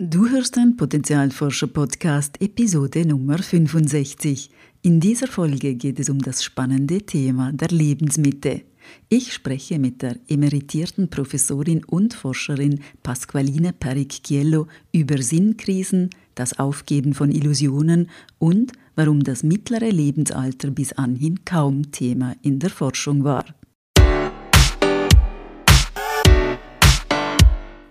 [0.00, 4.48] Du hörst den Potenzialforscher-Podcast Episode Nummer 65.
[4.82, 8.62] In dieser Folge geht es um das spannende Thema der Lebensmitte.
[9.08, 17.32] Ich spreche mit der emeritierten Professorin und Forscherin Pasqualine Pericchiello über Sinnkrisen, das Aufgeben von
[17.32, 18.08] Illusionen
[18.38, 23.44] und warum das mittlere Lebensalter bis anhin kaum Thema in der Forschung war.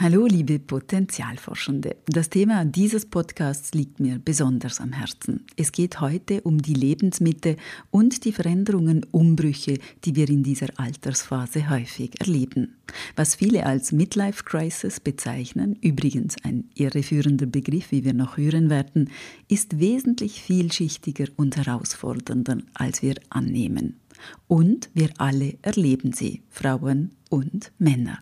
[0.00, 1.96] Hallo liebe Potenzialforschende.
[2.06, 5.44] Das Thema dieses Podcasts liegt mir besonders am Herzen.
[5.56, 7.56] Es geht heute um die Lebensmitte
[7.90, 12.76] und die Veränderungen, Umbrüche, die wir in dieser Altersphase häufig erleben.
[13.16, 19.10] Was viele als Midlife Crisis bezeichnen, übrigens ein irreführender Begriff, wie wir noch hören werden,
[19.48, 23.98] ist wesentlich vielschichtiger und herausfordernder, als wir annehmen.
[24.46, 28.20] Und wir alle erleben sie, Frauen und Männer.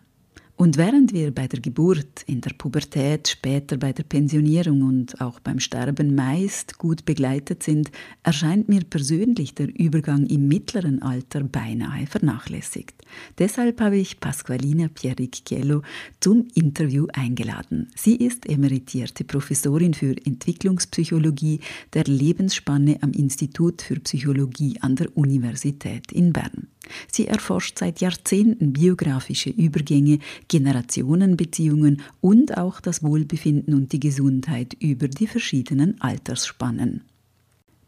[0.57, 5.39] Und während wir bei der Geburt, in der Pubertät, später bei der Pensionierung und auch
[5.39, 7.91] beim Sterben meist gut begleitet sind,
[8.23, 12.95] erscheint mir persönlich der Übergang im mittleren Alter beinahe vernachlässigt.
[13.37, 15.83] Deshalb habe ich Pasqualina Pierrick-Chiello
[16.19, 17.91] zum Interview eingeladen.
[17.95, 21.59] Sie ist emeritierte Professorin für Entwicklungspsychologie
[21.93, 26.67] der Lebensspanne am Institut für Psychologie an der Universität in Bern.
[27.11, 35.07] Sie erforscht seit Jahrzehnten biografische Übergänge, Generationenbeziehungen und auch das Wohlbefinden und die Gesundheit über
[35.07, 37.01] die verschiedenen Altersspannen.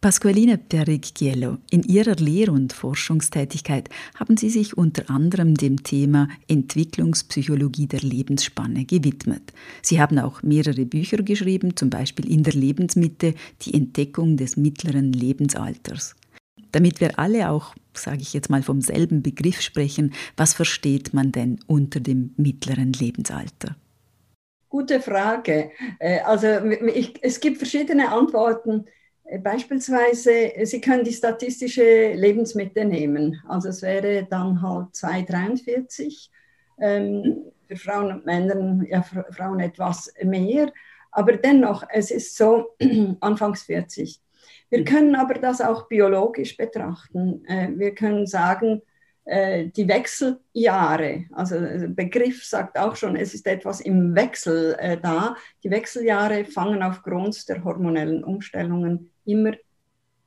[0.01, 7.87] Pasqualine Perrick-Chiello, in ihrer Lehr- und Forschungstätigkeit haben Sie sich unter anderem dem Thema Entwicklungspsychologie
[7.87, 9.51] der Lebensspanne gewidmet.
[9.81, 15.11] Sie haben auch mehrere Bücher geschrieben, zum Beispiel In der Lebensmitte, die Entdeckung des mittleren
[15.11, 16.15] Lebensalters.
[16.71, 21.31] Damit wir alle auch, sage ich jetzt mal, vom selben Begriff sprechen, was versteht man
[21.31, 23.75] denn unter dem mittleren Lebensalter?
[24.69, 25.71] Gute Frage.
[25.99, 26.47] Äh, also
[26.93, 28.85] ich, es gibt verschiedene Antworten.
[29.23, 33.41] Äh, beispielsweise, Sie können die statistische Lebensmitte nehmen.
[33.47, 36.29] Also es wäre dann halt 2,43.
[36.81, 40.71] Ähm, für Frauen und Männer, ja, Frauen etwas mehr.
[41.11, 42.75] Aber dennoch, es ist so
[43.19, 44.19] anfangs 40.
[44.69, 47.43] Wir können aber das auch biologisch betrachten.
[47.45, 48.81] Äh, wir können sagen,
[49.25, 54.97] äh, die Wechseljahre, also der Begriff sagt auch schon, es ist etwas im Wechsel äh,
[54.99, 55.35] da.
[55.63, 59.53] Die Wechseljahre fangen aufgrund der hormonellen Umstellungen immer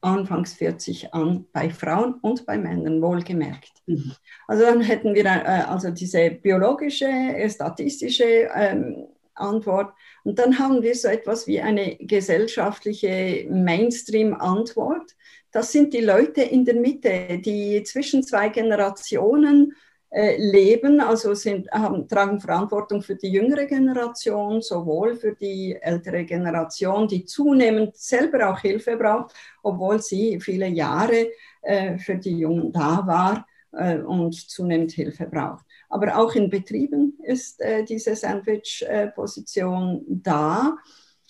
[0.00, 3.70] anfangs 40 an, bei Frauen und bei Männern wohlgemerkt.
[3.86, 4.12] Mhm.
[4.48, 7.08] Also dann hätten wir also diese biologische,
[7.48, 9.06] statistische ähm,
[9.42, 9.92] Antwort.
[10.24, 15.14] Und dann haben wir so etwas wie eine gesellschaftliche Mainstream-Antwort.
[15.50, 19.74] Das sind die Leute in der Mitte, die zwischen zwei Generationen
[20.14, 26.24] äh, leben, also sind, haben, tragen Verantwortung für die jüngere Generation, sowohl für die ältere
[26.24, 31.30] Generation, die zunehmend selber auch Hilfe braucht, obwohl sie viele Jahre
[31.62, 35.64] äh, für die Jungen da war äh, und zunehmend Hilfe braucht.
[35.92, 40.78] Aber auch in Betrieben ist äh, diese Sandwich-Position äh, da,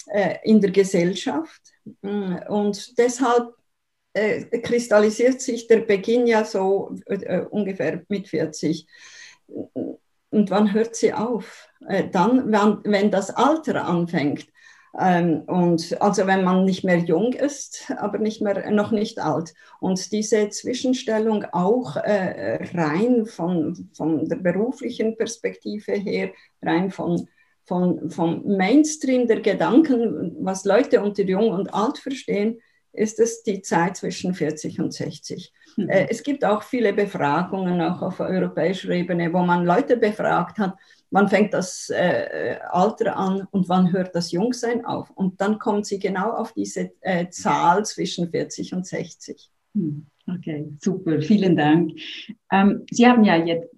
[0.06, 1.60] äh, in der Gesellschaft.
[2.02, 3.56] Mm, und deshalb
[4.12, 8.86] äh, kristallisiert sich der Beginn ja so äh, ungefähr mit 40.
[9.48, 11.68] Und wann hört sie auf?
[11.88, 14.46] Äh, dann, wenn, wenn das Alter anfängt.
[14.98, 19.54] Ähm, und also wenn man nicht mehr jung ist, aber nicht mehr, noch nicht alt.
[19.80, 27.28] Und diese Zwischenstellung auch äh, rein von, von der beruflichen Perspektive her, rein von,
[27.64, 32.60] von, vom Mainstream der Gedanken, was Leute unter jung und alt verstehen,
[32.92, 35.52] ist es die Zeit zwischen 40 und 60.
[35.76, 35.88] Mhm.
[35.88, 40.76] Äh, es gibt auch viele Befragungen, auch auf europäischer Ebene, wo man Leute befragt hat,
[41.12, 45.10] wann fängt das äh, Alter an und wann hört das Jungsein auf.
[45.10, 49.50] Und dann kommt sie genau auf diese äh, Zahl zwischen 40 und 60.
[49.74, 51.92] Hm, okay, super, vielen Dank.
[52.50, 53.68] Ähm, sie haben ja jetzt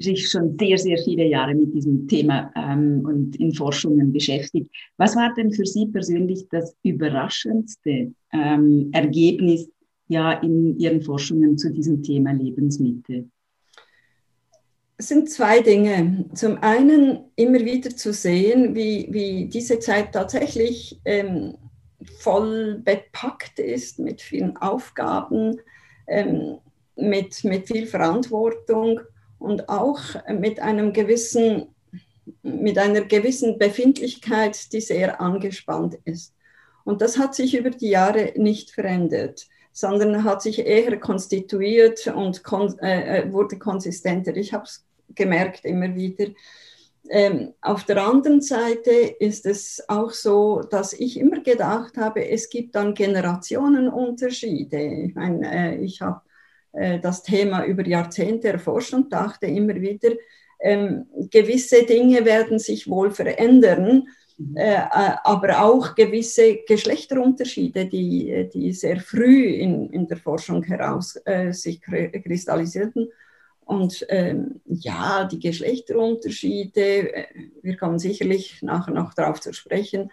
[0.00, 4.70] sich schon sehr, sehr viele Jahre mit diesem Thema ähm, und in Forschungen beschäftigt.
[4.96, 9.68] Was war denn für Sie persönlich das überraschendste ähm, Ergebnis
[10.06, 13.28] ja in Ihren Forschungen zu diesem Thema Lebensmittel?
[15.00, 16.24] Es sind zwei Dinge.
[16.34, 21.56] Zum einen immer wieder zu sehen, wie, wie diese Zeit tatsächlich ähm,
[22.18, 25.60] voll bepackt ist mit vielen Aufgaben,
[26.08, 26.58] ähm,
[26.96, 29.00] mit, mit viel Verantwortung
[29.38, 31.68] und auch mit einem gewissen
[32.42, 36.34] mit einer gewissen Befindlichkeit, die sehr angespannt ist.
[36.84, 42.44] Und das hat sich über die Jahre nicht verändert, sondern hat sich eher konstituiert und
[42.44, 44.36] kon äh, äh wurde konsistenter.
[44.36, 46.26] Ich habe es gemerkt immer wieder.
[47.10, 52.50] Ähm, auf der anderen Seite ist es auch so, dass ich immer gedacht habe, es
[52.50, 54.78] gibt dann Generationenunterschiede.
[55.06, 56.20] Ich meine, äh, ich habe
[56.72, 60.10] äh, das Thema über Jahrzehnte erforscht und dachte immer wieder,
[60.60, 64.56] ähm, gewisse Dinge werden sich wohl verändern, mhm.
[64.56, 71.18] äh, äh, aber auch gewisse Geschlechterunterschiede, die, die sehr früh in, in der Forschung heraus
[71.24, 73.08] äh, sich kristallisierten.
[73.68, 77.26] Und ähm, ja, die Geschlechterunterschiede, äh,
[77.60, 80.10] wir kommen sicherlich nachher noch darauf zu sprechen,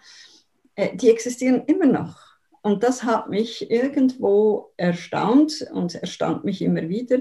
[0.74, 2.18] äh, die existieren immer noch.
[2.60, 7.20] Und das hat mich irgendwo erstaunt und erstaunt mich immer wieder,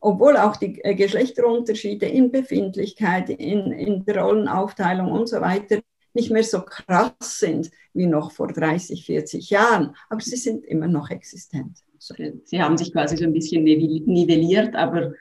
[0.00, 5.78] obwohl auch die äh, Geschlechterunterschiede in Befindlichkeit, in, in der Rollenaufteilung und so weiter
[6.14, 10.88] nicht mehr so krass sind wie noch vor 30, 40 Jahren, aber sie sind immer
[10.88, 11.84] noch existent.
[11.98, 15.12] Sie haben sich quasi so ein bisschen nivelliert, aber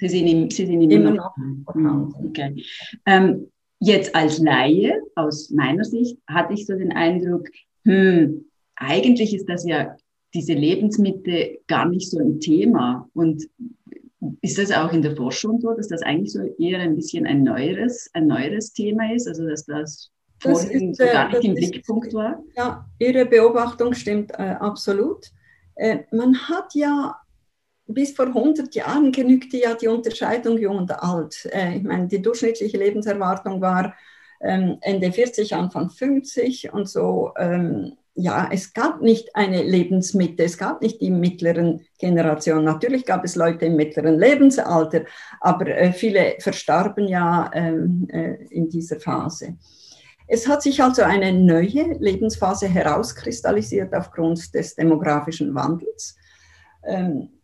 [0.00, 2.28] sie sind, im, sie sind immer, immer noch vorhanden.
[2.28, 2.64] Okay.
[3.06, 7.48] Ähm, jetzt als Laie, aus meiner Sicht, hatte ich so den Eindruck,
[7.84, 8.44] hm,
[8.76, 9.96] eigentlich ist das ja
[10.34, 13.08] diese Lebensmitte gar nicht so ein Thema.
[13.14, 13.48] Und
[14.42, 17.42] ist das auch in der Forschung so, dass das eigentlich so eher ein bisschen ein
[17.42, 20.10] neueres, ein neueres Thema ist, also dass das,
[20.40, 22.42] vorhin ist, äh, gar nicht im Blickpunkt war?
[22.56, 25.26] Ja, Ihre Beobachtung stimmt äh, absolut.
[25.74, 27.16] Äh, man hat ja
[27.94, 31.48] bis vor 100 Jahren genügte ja die Unterscheidung jung und alt.
[31.52, 33.94] Äh, ich meine, die durchschnittliche Lebenserwartung war
[34.40, 40.58] ähm, Ende 40, Anfang 50 und so ähm, ja, es gab nicht eine Lebensmitte, es
[40.58, 42.64] gab nicht die mittleren Generationen.
[42.64, 45.04] Natürlich gab es Leute im mittleren Lebensalter,
[45.40, 49.56] aber äh, viele verstarben ja ähm, äh, in dieser Phase.
[50.26, 56.16] Es hat sich also eine neue Lebensphase herauskristallisiert aufgrund des demografischen Wandels.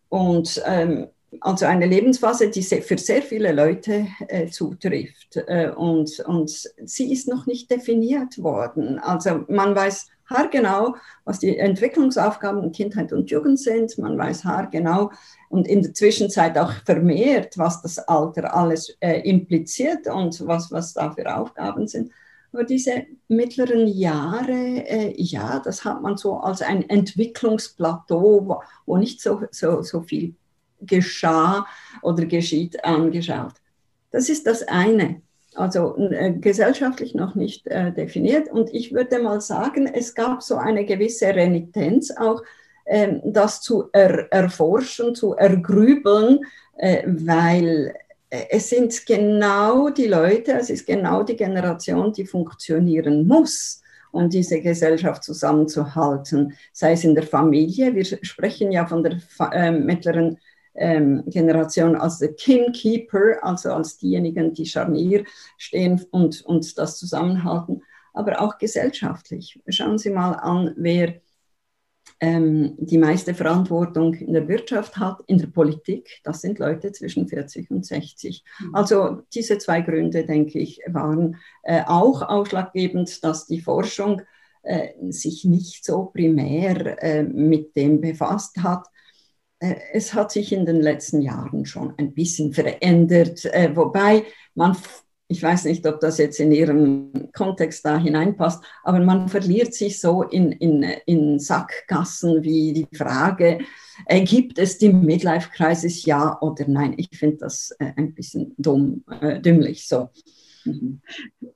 [0.08, 1.08] Und ähm,
[1.40, 5.36] also eine Lebensphase, die für sehr viele Leute äh, zutrifft.
[5.36, 6.50] Äh, und, und
[6.84, 8.98] sie ist noch nicht definiert worden.
[8.98, 13.96] Also man weiß haargenau, was die Entwicklungsaufgaben in Kindheit und Jugend sind.
[13.98, 15.10] Man weiß haargenau
[15.48, 20.94] und in der Zwischenzeit auch vermehrt, was das Alter alles äh, impliziert und was, was
[20.94, 22.10] da für Aufgaben sind.
[22.52, 28.96] Aber diese mittleren Jahre, äh, ja, das hat man so als ein Entwicklungsplateau, wo, wo
[28.96, 30.34] nicht so, so, so viel
[30.80, 31.66] geschah
[32.02, 33.54] oder geschieht, angeschaut.
[34.10, 35.22] Das ist das eine
[35.56, 38.50] also äh, gesellschaftlich noch nicht äh, definiert.
[38.50, 42.42] Und ich würde mal sagen, es gab so eine gewisse Renitenz auch,
[42.84, 46.40] äh, das zu er erforschen, zu ergrübeln,
[46.76, 47.94] äh, weil
[48.28, 53.82] es sind genau die Leute, es ist genau die Generation, die funktionieren muss
[54.16, 57.94] um diese Gesellschaft zusammenzuhalten, sei es in der Familie.
[57.94, 59.18] Wir sprechen ja von der
[59.52, 60.38] äh, mittleren
[60.74, 65.24] ähm, Generation als der Kingkeeper, also als diejenigen, die Scharnier
[65.58, 67.82] stehen und, und das zusammenhalten,
[68.14, 69.60] aber auch gesellschaftlich.
[69.68, 71.20] Schauen Sie mal an, wer
[72.20, 76.20] ähm, die meiste Verantwortung in der Wirtschaft hat, in der Politik.
[76.24, 78.44] Das sind Leute zwischen 40 und 60.
[78.58, 78.74] Mhm.
[78.74, 84.22] Also diese zwei Gründe, denke ich, waren äh, auch ausschlaggebend, dass die Forschung
[84.62, 88.86] äh, sich nicht so primär äh, mit dem befasst hat,
[89.58, 94.24] äh, es hat sich in den letzten Jahren schon ein bisschen verändert, äh, wobei
[94.54, 94.76] man,
[95.28, 100.00] ich weiß nicht, ob das jetzt in Ihrem Kontext da hineinpasst, aber man verliert sich
[100.00, 103.58] so in, in, in Sackgassen wie die Frage,
[104.06, 106.94] äh, gibt es die Midlife-Crisis, ja oder nein?
[106.96, 109.04] Ich finde das ein bisschen dumm,
[109.42, 110.10] dümmlich so.
[110.66, 111.00] Mhm.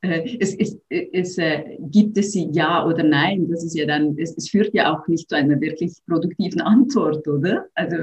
[0.01, 3.49] Äh, es, es, es äh, gibt es sie ja oder nein?
[3.51, 7.27] Das ist ja dann, es, es, führt ja auch nicht zu einer wirklich produktiven Antwort,
[7.27, 7.67] oder?
[7.75, 7.97] Also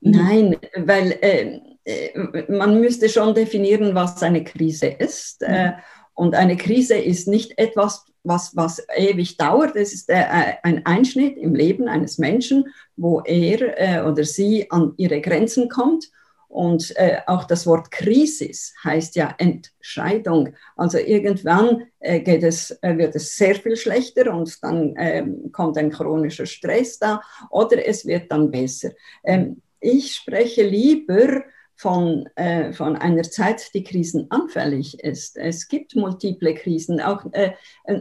[0.00, 5.42] Nein, weil äh, äh, man müsste schon definieren, was eine Krise ist.
[5.42, 5.48] Mhm.
[5.48, 5.72] Äh,
[6.14, 9.76] und eine Krise ist nicht etwas, was, was ewig dauert.
[9.76, 10.24] Es ist äh,
[10.62, 12.66] ein Einschnitt im Leben eines Menschen,
[12.96, 16.10] wo er oder sie an ihre Grenzen kommt
[16.50, 20.52] und äh, auch das Wort Krisis heißt ja Entscheidung.
[20.76, 25.78] Also irgendwann äh, geht es, äh, wird es sehr viel schlechter und dann ähm, kommt
[25.78, 28.90] ein chronischer Stress da oder es wird dann besser.
[29.22, 31.44] Ähm, ich spreche lieber
[31.80, 35.38] von, äh, von einer Zeit, die krisenanfällig ist.
[35.38, 37.00] Es gibt multiple Krisen.
[37.00, 37.52] Auch äh,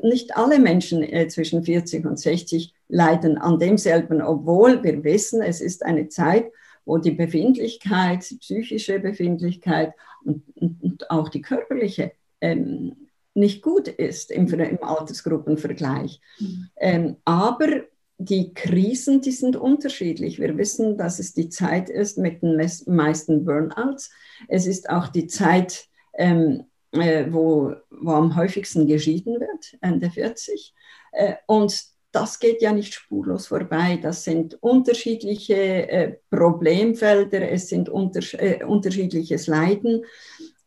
[0.04, 5.62] nicht alle Menschen äh, zwischen 40 und 60 leiden an demselben, obwohl wir wissen, es
[5.62, 6.52] ist eine Zeit,
[6.84, 9.94] wo die Befindlichkeit, die psychische Befindlichkeit
[10.26, 16.20] und, und, und auch die körperliche ähm, nicht gut ist im, im Altersgruppenvergleich.
[16.40, 16.70] Mhm.
[16.78, 17.84] Ähm, aber
[18.22, 20.40] die Krisen, die sind unterschiedlich.
[20.40, 24.12] Wir wissen, dass es die Zeit ist mit den meisten Burnouts.
[24.50, 30.76] Es ist auch die Zeit, ähm, äh, wo, wo am häufigsten geschieden wird, Ende 40.
[31.14, 33.98] Äh, und das geht ja nicht spurlos vorbei.
[34.02, 35.56] Das sind unterschiedliche
[35.90, 40.04] äh, Problemfelder, es sind unter, äh, unterschiedliches Leiden.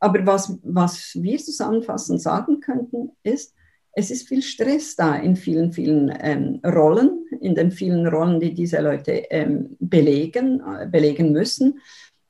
[0.01, 3.55] Aber was, was wir zusammenfassend sagen könnten, ist,
[3.95, 8.55] es ist viel Stress da in vielen, vielen ähm, Rollen, in den vielen Rollen, die
[8.55, 11.81] diese Leute ähm, belegen, äh, belegen müssen.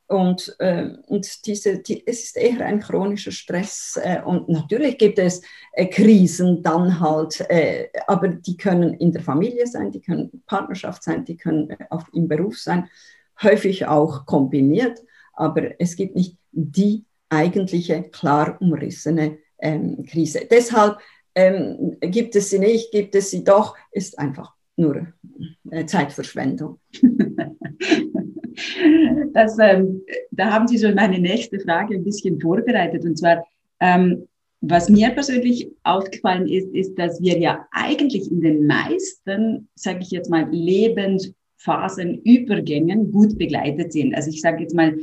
[0.09, 3.99] Und, äh, und diese, die, es ist eher ein chronischer Stress.
[4.03, 5.41] Äh, und natürlich gibt es
[5.73, 11.03] äh, Krisen dann halt, äh, aber die können in der Familie sein, die können Partnerschaft
[11.03, 12.89] sein, die können äh, auch im Beruf sein,
[13.43, 15.01] häufig auch kombiniert.
[15.33, 20.47] Aber es gibt nicht die eigentliche, klar umrissene ähm, Krise.
[20.51, 20.99] Deshalb
[21.35, 25.07] ähm, gibt es sie nicht, gibt es sie doch, ist einfach nur
[25.71, 26.79] äh, Zeitverschwendung.
[29.33, 33.05] Das, ähm, da haben Sie schon meine nächste Frage ein bisschen vorbereitet.
[33.05, 33.45] Und zwar,
[33.81, 34.29] ähm,
[34.61, 40.11] was mir persönlich aufgefallen ist, ist, dass wir ja eigentlich in den meisten, sage ich
[40.11, 44.15] jetzt mal, Lebensphasen, Übergängen gut begleitet sind.
[44.15, 44.97] Also ich sage jetzt mal,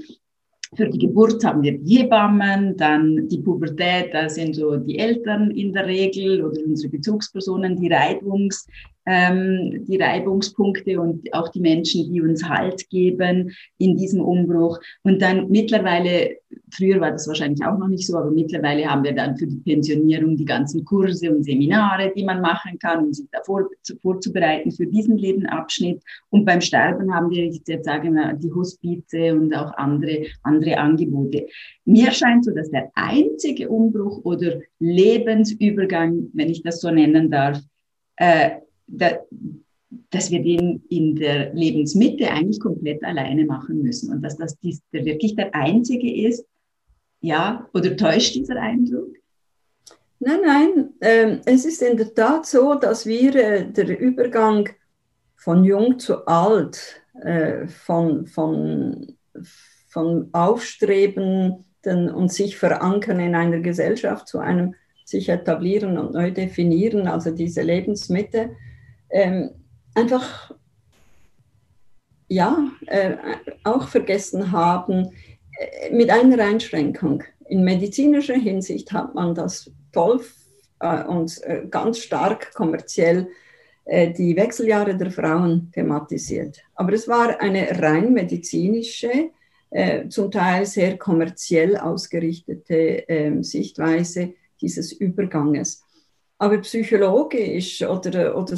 [0.75, 5.73] für die Geburt haben wir Hebammen, dann die Pubertät, da sind so die Eltern in
[5.73, 8.67] der Regel oder unsere Bezugspersonen, die Reibungs,
[9.09, 14.79] ähm, die Reibungspunkte und auch die Menschen, die uns Halt geben in diesem Umbruch.
[15.01, 16.37] Und dann mittlerweile,
[16.71, 19.57] früher war das wahrscheinlich auch noch nicht so, aber mittlerweile haben wir dann für die
[19.57, 23.67] Pensionierung die ganzen Kurse und Seminare, die man machen kann, um sich davor
[24.03, 26.03] vorzubereiten für diesen Lebensabschnitt.
[26.29, 31.47] Und beim Sterben haben wir jetzt sagen wir, die Hospize und auch andere, andere Angebote.
[31.83, 37.59] Mir scheint so, dass der einzige Umbruch oder Lebensübergang, wenn ich das so nennen darf,
[38.17, 38.51] äh,
[38.89, 39.19] da,
[40.09, 44.81] dass wir den in der Lebensmitte eigentlich komplett alleine machen müssen und dass das dies,
[44.93, 46.45] der wirklich der einzige ist.
[47.21, 49.15] Ja, oder täuscht dieser Eindruck?
[50.19, 54.69] Nein, nein, äh, es ist in der Tat so, dass wir äh, der Übergang
[55.37, 59.15] von jung zu alt, äh, von, von,
[59.87, 67.07] von aufstrebenden und sich verankern in einer Gesellschaft zu einem sich etablieren und neu definieren,
[67.07, 68.51] also diese Lebensmitte,
[69.11, 69.51] ähm,
[69.95, 70.53] einfach
[72.29, 73.15] ja, äh,
[73.63, 75.11] auch vergessen haben,
[75.57, 77.23] äh, mit einer Einschränkung.
[77.47, 80.21] In medizinischer Hinsicht hat man das toll
[80.79, 83.27] äh, und äh, ganz stark kommerziell
[83.85, 86.61] äh, die Wechseljahre der Frauen thematisiert.
[86.75, 89.31] Aber es war eine rein medizinische,
[89.71, 92.75] äh, zum Teil sehr kommerziell ausgerichtete
[93.07, 95.83] ähm, Sichtweise dieses Überganges.
[96.39, 98.55] Aber psychologisch oder, oder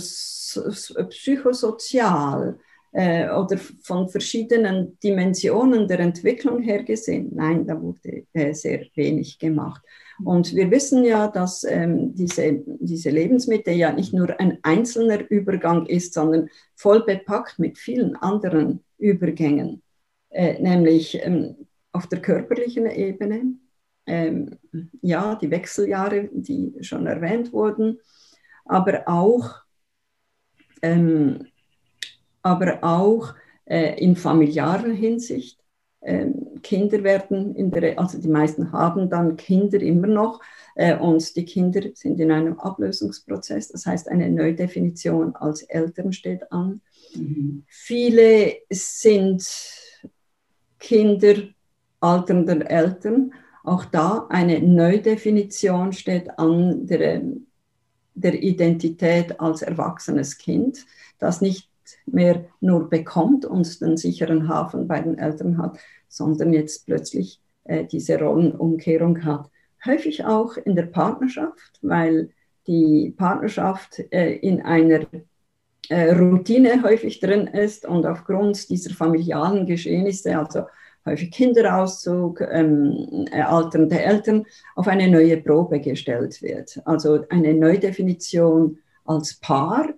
[1.09, 2.59] psychosozial
[2.91, 9.39] äh, oder von verschiedenen Dimensionen der Entwicklung her gesehen, nein, da wurde äh, sehr wenig
[9.39, 9.81] gemacht.
[10.23, 15.88] Und wir wissen ja, dass ähm, diese, diese Lebensmittel ja nicht nur ein einzelner Übergang
[15.88, 19.81] ist, sondern voll bepackt mit vielen anderen Übergängen,
[20.29, 21.55] äh, nämlich ähm,
[21.91, 23.55] auf der körperlichen Ebene,
[24.05, 24.58] ähm,
[25.01, 28.00] ja, die Wechseljahre, die schon erwähnt wurden,
[28.65, 29.55] aber auch,
[30.81, 31.48] ähm,
[32.41, 33.34] aber auch
[33.65, 35.60] äh, in familiarer Hinsicht.
[36.03, 40.41] Ähm, Kinder werden in der, also die meisten haben dann Kinder immer noch
[40.75, 43.67] äh, und die Kinder sind in einem Ablösungsprozess.
[43.67, 46.81] Das heißt, eine Neudefinition als Eltern steht an.
[47.15, 47.65] Mhm.
[47.67, 49.48] Viele sind
[50.79, 51.36] Kinder
[52.00, 53.31] alternder Eltern
[53.63, 57.22] auch da eine Neudefinition steht an der,
[58.15, 60.86] der Identität als erwachsenes Kind,
[61.20, 61.70] das nicht
[62.06, 65.77] mehr nur bekommt und den sicheren Hafen bei den Eltern hat,
[66.08, 69.50] sondern jetzt plötzlich äh, diese Rollenumkehrung hat.
[69.86, 72.30] Häufig auch in der Partnerschaft, weil
[72.68, 75.06] die Partnerschaft äh, in einer
[75.89, 80.63] äh, Routine häufig drin ist und aufgrund dieser familialen Geschehnisse, also
[81.05, 86.79] häufig Kinderauszug, ähm, äh, alternde Eltern, auf eine neue Probe gestellt wird.
[86.86, 89.89] Also eine Neudefinition als Paar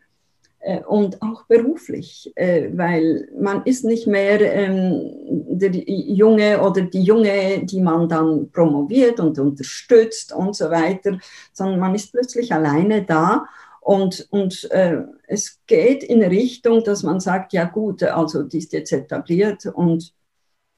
[0.59, 5.11] äh, und auch beruflich, äh, weil man ist nicht mehr ähm,
[5.49, 11.19] der Junge oder die Junge, die man dann promoviert und unterstützt und so weiter,
[11.51, 13.45] sondern man ist plötzlich alleine da
[13.81, 18.71] und, und äh, es geht in Richtung, dass man sagt, ja gut, also die ist
[18.71, 20.13] jetzt etabliert und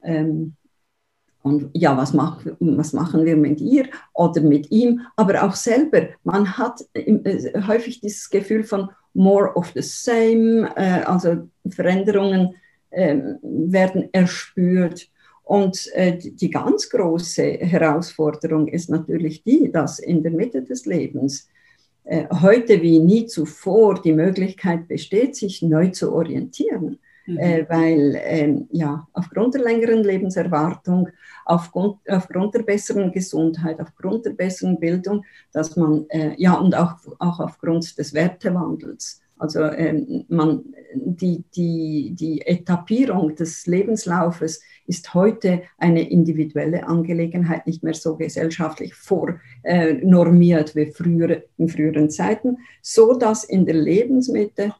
[0.06, 0.56] ähm,
[1.42, 5.02] und ja, was, mach, was machen wir mit ihr oder mit ihm?
[5.14, 11.04] Aber auch selber, man hat äh, häufig dieses Gefühl von more of the same, äh,
[11.04, 12.56] also Veränderungen
[12.90, 15.08] äh, werden erspürt.
[15.44, 21.48] Und äh, die ganz große Herausforderung ist natürlich die, dass in der Mitte des Lebens
[22.02, 26.98] äh, heute wie nie zuvor die Möglichkeit besteht, sich neu zu orientieren.
[27.26, 27.38] Mhm.
[27.38, 31.08] Äh, weil ähm, ja, aufgrund der längeren Lebenserwartung,
[31.44, 36.94] aufgrund, aufgrund der besseren Gesundheit, aufgrund der besseren Bildung, dass man, äh, ja, und auch,
[37.18, 40.64] auch aufgrund des Wertewandels, also ähm, man,
[40.94, 48.94] die, die, die Etappierung des Lebenslaufes ist heute eine individuelle Angelegenheit, nicht mehr so gesellschaftlich
[48.94, 54.70] vornormiert wie früher, in früheren Zeiten, so dass in der Lebensmitte äh,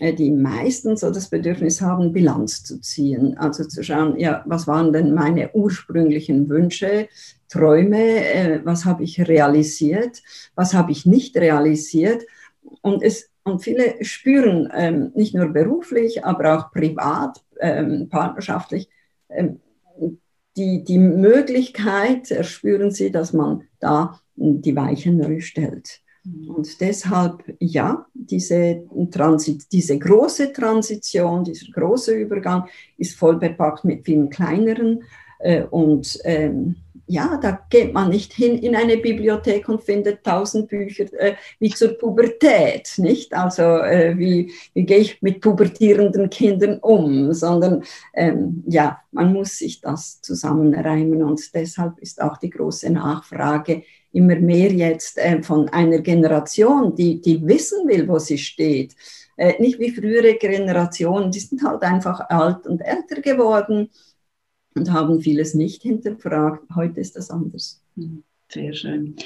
[0.00, 3.36] die meisten so das Bedürfnis haben, Bilanz zu ziehen.
[3.38, 7.08] Also zu schauen, ja, was waren denn meine ursprünglichen Wünsche,
[7.48, 10.22] Träume, äh, was habe ich realisiert,
[10.56, 12.24] was habe ich nicht realisiert.
[12.80, 18.88] Und, es, und viele spüren ähm, nicht nur beruflich, aber auch privat, ähm, partnerschaftlich,
[19.28, 19.60] ähm,
[20.56, 26.03] die, die Möglichkeit, spüren sie, dass man da die Weichen stellt.
[26.24, 32.66] Und deshalb, ja, diese, Transit, diese große Transition, dieser große Übergang
[32.96, 35.02] ist voll bepackt mit vielen kleineren.
[35.40, 36.76] Äh, und ähm,
[37.06, 41.68] ja, da geht man nicht hin in eine Bibliothek und findet tausend Bücher äh, wie
[41.68, 43.34] zur Pubertät, nicht?
[43.34, 49.58] Also äh, wie, wie gehe ich mit pubertierenden Kindern um, sondern ähm, ja, man muss
[49.58, 53.82] sich das zusammenreimen und deshalb ist auch die große Nachfrage
[54.14, 58.94] immer mehr jetzt äh, von einer Generation, die, die wissen will, wo sie steht.
[59.36, 63.90] Äh, nicht wie frühere Generationen, die sind halt einfach alt und älter geworden
[64.74, 66.62] und haben vieles nicht hinterfragt.
[66.74, 67.82] Heute ist das anders.
[67.96, 69.16] Hm, sehr schön.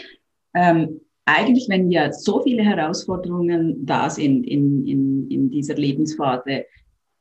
[0.54, 6.64] Ähm, eigentlich, wenn ja so viele Herausforderungen da sind in, in, in dieser Lebensphase,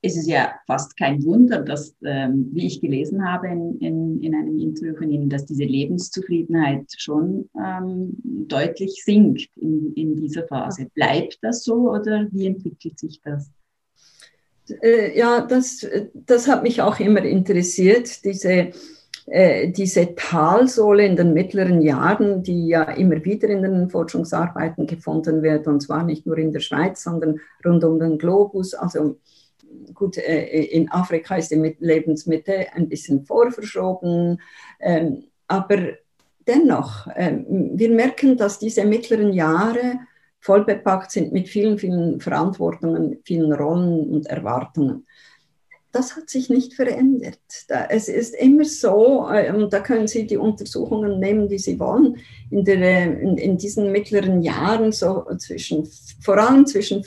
[0.01, 4.36] ist es ja fast kein Wunder, dass, ähm, wie ich gelesen habe in, in, in
[4.36, 10.88] einem Interview von Ihnen, dass diese Lebenszufriedenheit schon ähm, deutlich sinkt in, in dieser Phase.
[10.94, 13.50] Bleibt das so oder wie entwickelt sich das?
[14.81, 18.72] Äh, ja, das, das hat mich auch immer interessiert, diese,
[19.25, 25.42] äh, diese Talsohle in den mittleren Jahren, die ja immer wieder in den Forschungsarbeiten gefunden
[25.42, 28.74] wird, und zwar nicht nur in der Schweiz, sondern rund um den Globus.
[28.74, 29.18] Also
[29.94, 34.42] gut, äh, in Afrika ist die Lebensmitte ein bisschen vorverschoben,
[34.80, 35.77] ähm, aber
[36.48, 40.00] dennoch, ähm, wir merken, dass diese mittleren Jahre
[40.40, 45.06] vollbepackt sind mit vielen, vielen Verantwortungen, vielen Rollen und Erwartungen.
[45.92, 47.40] Das hat sich nicht verändert.
[47.90, 52.18] Es ist immer so, äh, und da können Sie die Untersuchungen nehmen, die Sie wollen,
[52.51, 55.88] in, der, in, in diesen mittleren Jahren, so zwischen,
[56.22, 57.03] vor allem zwischen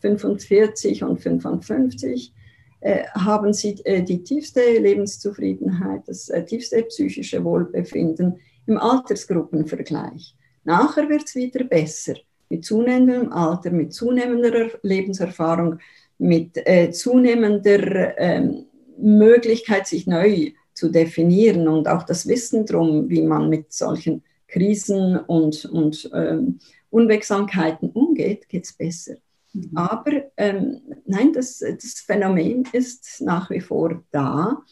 [0.00, 2.32] 45 und 55
[2.80, 10.36] äh, haben sie äh, die tiefste Lebenszufriedenheit, das äh, tiefste psychische Wohlbefinden im Altersgruppenvergleich.
[10.62, 12.14] Nachher wird es wieder besser,
[12.48, 15.78] mit zunehmendem Alter, mit zunehmender Lebenserfahrung,
[16.18, 16.58] mit
[16.92, 18.66] zunehmender ähm,
[18.98, 25.16] Möglichkeit, sich neu zu definieren und auch das Wissen darum, wie man mit solchen Krisen
[25.16, 26.58] und, und ähm,
[26.90, 29.16] Unwegsamkeiten umgeht, geht es besser.
[29.52, 29.76] Mhm.
[29.76, 34.62] Aber ähm, nein, das, das Phänomen ist nach wie vor da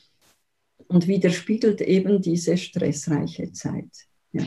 [0.89, 3.91] und widerspiegelt eben diese stressreiche Zeit.
[4.33, 4.45] Ja.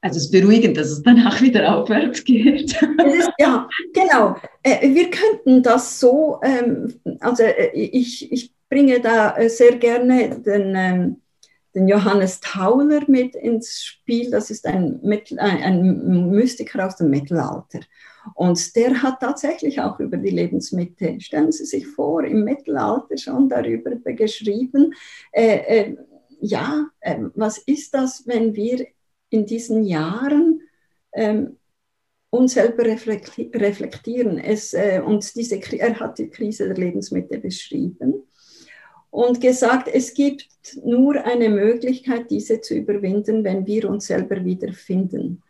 [0.00, 2.78] Also es ist beruhigend, dass es danach wieder aufwärts geht.
[3.38, 4.36] Ja, genau.
[4.62, 10.40] Äh, wir könnten das so, ähm, also äh, ich, ich bringe da äh, sehr gerne
[10.40, 11.16] den, ähm,
[11.74, 14.30] den Johannes Tauler mit ins Spiel.
[14.30, 15.00] Das ist ein,
[15.38, 17.80] ein Mystiker aus dem Mittelalter.
[18.34, 23.48] Und der hat tatsächlich auch über die Lebensmitte, stellen Sie sich vor, im Mittelalter schon
[23.48, 24.94] darüber geschrieben,
[25.32, 25.96] äh, äh,
[26.40, 28.86] ja, äh, was ist das, wenn wir
[29.30, 30.60] in diesen Jahren
[31.12, 31.56] ähm,
[32.30, 34.38] uns selber reflektieren.
[34.38, 38.22] Es, äh, und diese, er hat die Krise der Lebensmittel beschrieben
[39.10, 40.48] und gesagt, es gibt
[40.84, 45.42] nur eine Möglichkeit, diese zu überwinden, wenn wir uns selber wiederfinden.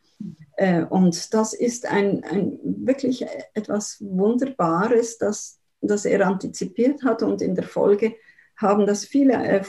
[0.57, 3.25] Äh, und das ist ein, ein, wirklich
[3.55, 8.15] etwas Wunderbares, das, das er antizipiert hat und in der Folge
[8.57, 9.63] haben das viele äh,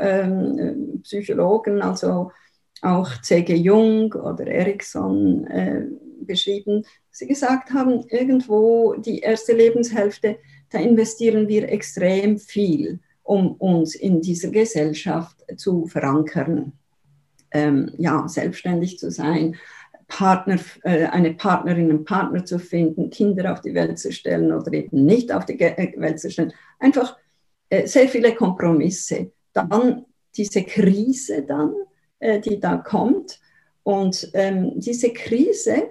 [0.00, 2.30] ähm, Psychologen, also
[2.82, 3.54] auch C.G.
[3.54, 5.86] Jung oder Erickson äh,
[6.20, 10.38] beschrieben, sie gesagt haben, irgendwo die erste Lebenshälfte,
[10.70, 16.72] da investieren wir extrem viel um uns in dieser Gesellschaft zu verankern.
[17.50, 19.56] Ähm, ja, selbstständig zu sein,
[20.14, 24.72] Partner, äh, eine Partnerin, einen Partner zu finden, Kinder auf die Welt zu stellen oder
[24.72, 26.52] eben nicht auf die äh, Welt zu stellen.
[26.78, 27.16] Einfach
[27.68, 29.32] äh, sehr viele Kompromisse.
[29.52, 30.04] Dann
[30.36, 31.74] diese Krise dann,
[32.20, 33.38] die da kommt.
[33.82, 35.90] Und ähm, diese Krise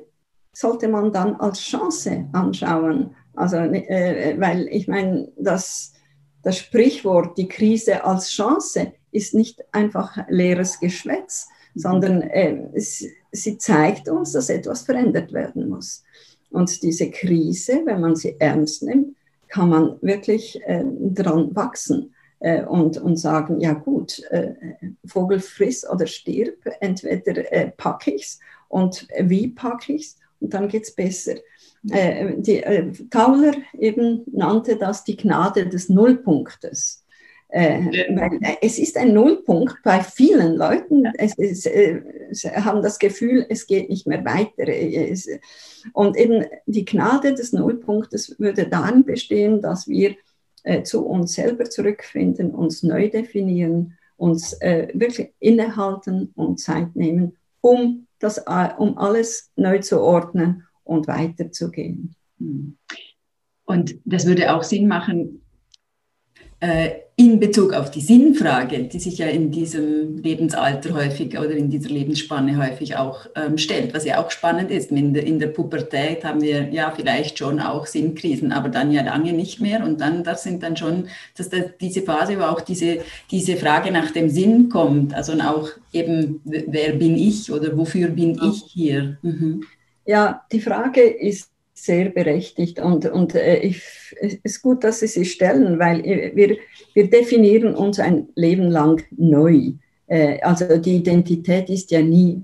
[0.51, 3.15] sollte man dann als Chance anschauen.
[3.35, 5.93] Also, weil ich meine, das,
[6.41, 13.57] das Sprichwort, die Krise als Chance, ist nicht einfach leeres Geschwätz, sondern äh, es, sie
[13.57, 16.03] zeigt uns, dass etwas verändert werden muss.
[16.51, 19.15] Und diese Krise, wenn man sie ernst nimmt,
[19.49, 24.53] kann man wirklich äh, dran wachsen äh, und, und sagen, ja gut, äh,
[25.05, 30.53] Vogel friss oder stirb, entweder äh, packe ich es und wie packe ich es und
[30.53, 31.35] dann geht es besser.
[31.89, 37.02] Äh, die, äh, Tauler eben nannte das die Gnade des Nullpunktes.
[37.53, 41.05] Äh, weil äh, es ist ein Nullpunkt bei vielen Leuten.
[41.19, 44.67] Es ist, äh, sie haben das Gefühl, es geht nicht mehr weiter.
[44.67, 45.29] Es,
[45.93, 50.15] und eben die Gnade des Nullpunktes würde darin bestehen, dass wir
[50.83, 58.37] zu uns selber zurückfinden, uns neu definieren, uns wirklich innehalten und Zeit nehmen, um, das,
[58.77, 62.15] um alles neu zu ordnen und weiterzugehen.
[63.65, 65.41] Und das würde auch Sinn machen,
[67.15, 71.89] in Bezug auf die Sinnfrage, die sich ja in diesem Lebensalter häufig oder in dieser
[71.89, 74.91] Lebensspanne häufig auch ähm, stellt, was ja auch spannend ist.
[74.91, 79.03] In der, in der Pubertät haben wir ja vielleicht schon auch Sinnkrisen, aber dann ja
[79.03, 79.83] lange nicht mehr.
[79.83, 82.99] Und dann, das sind dann schon, dass das, diese Phase, wo auch diese,
[83.29, 88.39] diese Frage nach dem Sinn kommt, also auch eben, wer bin ich oder wofür bin
[88.43, 89.17] ich hier?
[89.21, 89.63] Mhm.
[90.05, 93.81] Ja, die Frage ist sehr berechtigt und, und äh, ich,
[94.21, 96.57] es ist gut, dass Sie sie stellen, weil wir,
[96.93, 99.73] wir definieren uns ein Leben lang neu.
[100.07, 102.41] Äh, also die Identität ist ja nie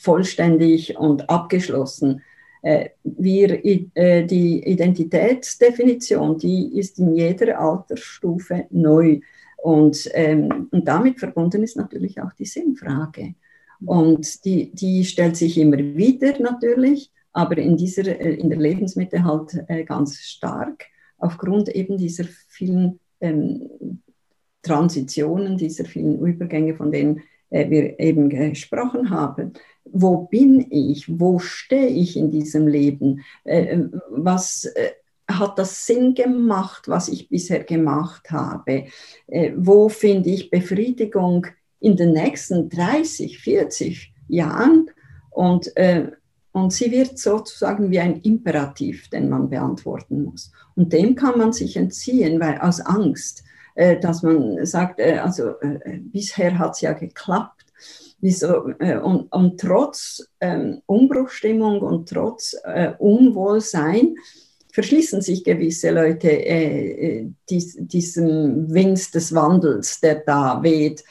[0.00, 2.22] vollständig und abgeschlossen.
[2.62, 9.20] Äh, wir, die Identitätsdefinition, die ist in jeder Altersstufe neu.
[9.58, 13.34] Und, ähm, und damit verbunden ist natürlich auch die Sinnfrage.
[13.84, 19.22] Und die, die stellt sich immer wieder natürlich aber in, dieser, äh, in der Lebensmitte
[19.22, 20.86] halt äh, ganz stark
[21.18, 24.00] aufgrund eben dieser vielen ähm,
[24.62, 29.52] Transitionen, dieser vielen Übergänge, von denen äh, wir eben gesprochen haben.
[29.84, 31.20] Wo bin ich?
[31.20, 33.20] Wo stehe ich in diesem Leben?
[34.10, 34.68] Was
[35.28, 38.86] hat das Sinn gemacht, was ich bisher gemacht habe?
[39.54, 41.46] Wo finde ich Befriedigung
[41.78, 44.90] in den nächsten 30, 40 Jahren?
[45.30, 45.70] Und
[46.56, 50.52] und sie wird sozusagen wie ein Imperativ, den man beantworten muss.
[50.74, 55.50] Und dem kann man sich entziehen, weil aus Angst, äh, dass man sagt, äh, also
[55.60, 57.66] äh, bisher hat es ja geklappt.
[58.22, 64.14] Wieso, äh, und, und, trotz ähm, Umbruchstimmung und trotz äh, Unwohlsein
[64.72, 71.04] verschließen sich gewisse Leute äh, dies, diesem Wind des Wandels, der da weht.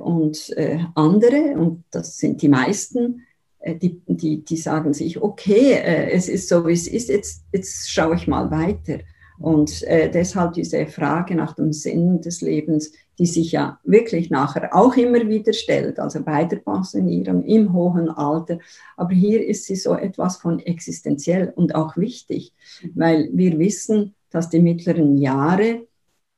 [0.00, 0.54] und
[0.94, 3.22] andere, und das sind die meisten,
[3.66, 7.90] die, die, die sagen sich, okay, äh, es ist so, wie es ist, jetzt, jetzt
[7.90, 9.00] schaue ich mal weiter.
[9.38, 14.74] Und äh, deshalb diese Frage nach dem Sinn des Lebens, die sich ja wirklich nachher
[14.74, 18.58] auch immer wieder stellt, also bei der Pensionierung im hohen Alter.
[18.96, 22.52] Aber hier ist sie so etwas von existenziell und auch wichtig,
[22.94, 25.86] weil wir wissen, dass die mittleren Jahre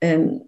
[0.01, 0.43] ähm,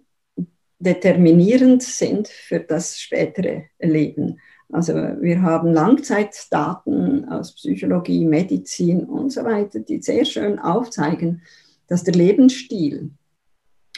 [0.79, 4.39] determinierend sind für das spätere Leben.
[4.75, 11.43] Also wir haben Langzeitdaten aus Psychologie, Medizin und so weiter, die sehr schön aufzeigen,
[11.87, 13.11] dass der Lebensstil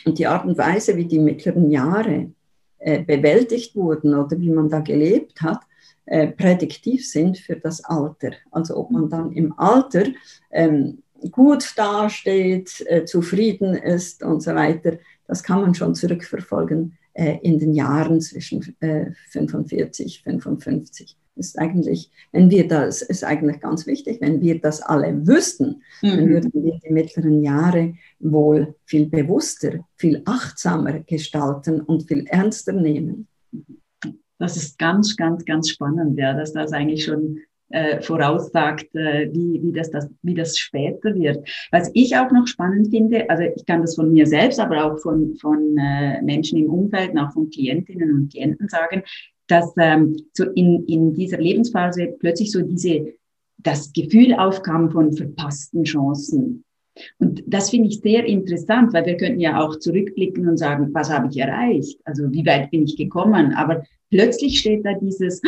[0.05, 2.31] und die Art und Weise, wie die mittleren Jahre
[2.77, 5.61] äh, bewältigt wurden oder wie man da gelebt hat,
[6.05, 8.33] äh, prädiktiv sind für das Alter.
[8.51, 10.03] Also ob man dann im Alter
[10.51, 17.57] ähm, gut dasteht, äh, zufrieden ist und so weiter, das kann man schon zurückverfolgen in
[17.59, 18.61] den Jahren zwischen
[19.29, 21.17] 45, 55.
[21.35, 25.81] Das ist eigentlich, wenn wir das, ist eigentlich ganz wichtig, wenn wir das alle wüssten,
[26.01, 26.07] mhm.
[26.07, 32.73] dann würden wir die mittleren Jahre wohl viel bewusster, viel achtsamer gestalten und viel ernster
[32.73, 33.27] nehmen.
[34.39, 39.61] Das ist ganz, ganz, ganz spannend, ja, dass das eigentlich schon äh, voraussagt, äh, wie,
[39.61, 41.47] wie, das, das, wie das später wird.
[41.71, 44.99] Was ich auch noch spannend finde, also ich kann das von mir selbst, aber auch
[44.99, 49.03] von, von äh, Menschen im Umfeld, auch von Klientinnen und Klienten sagen,
[49.47, 53.13] dass ähm, so in, in dieser Lebensphase plötzlich so diese,
[53.57, 56.63] das Gefühl aufkam von verpassten Chancen.
[57.19, 61.11] Und das finde ich sehr interessant, weil wir könnten ja auch zurückblicken und sagen, was
[61.11, 61.99] habe ich erreicht?
[62.05, 63.53] Also wie weit bin ich gekommen?
[63.53, 65.41] Aber plötzlich steht da dieses,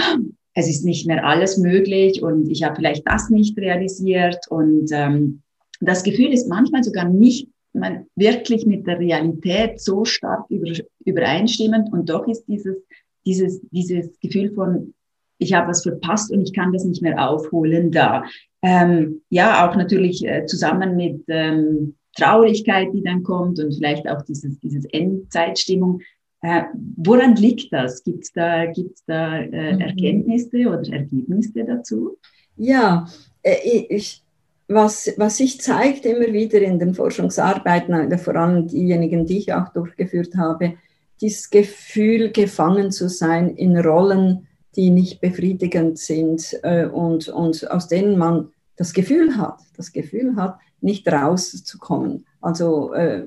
[0.54, 4.40] es ist nicht mehr alles möglich und ich habe vielleicht das nicht realisiert.
[4.50, 5.42] Und ähm,
[5.80, 10.72] das Gefühl ist manchmal sogar nicht man, wirklich mit der Realität so stark über,
[11.06, 11.92] übereinstimmend.
[11.92, 12.78] Und doch ist dieses,
[13.26, 14.94] dieses, dieses Gefühl von,
[15.38, 18.24] ich habe was verpasst und ich kann das nicht mehr aufholen da.
[18.62, 24.22] Ähm, ja, auch natürlich äh, zusammen mit ähm, Traurigkeit, die dann kommt und vielleicht auch
[24.24, 26.02] dieses, dieses Endzeitstimmung.
[26.42, 26.64] Äh,
[26.96, 28.04] woran liegt das?
[28.04, 29.82] Gibt es da, gibt's da äh, mhm.
[29.82, 32.18] Erkenntnisse oder Ergebnisse dazu?
[32.56, 33.08] Ja,
[33.44, 33.56] äh,
[33.90, 34.24] ich,
[34.68, 39.70] was, was sich zeigt immer wieder in den Forschungsarbeiten, vor allem diejenigen, die ich auch
[39.70, 40.76] durchgeführt habe,
[41.20, 47.88] dieses Gefühl, gefangen zu sein in Rollen, die nicht befriedigend sind äh, und, und aus
[47.88, 52.26] denen man das Gefühl hat, das Gefühl hat, nicht rauszukommen.
[52.40, 53.26] Also äh,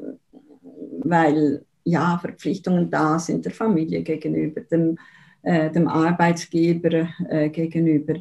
[1.05, 4.98] weil ja Verpflichtungen da sind der Familie gegenüber, dem,
[5.42, 8.14] äh, dem Arbeitgeber äh, gegenüber.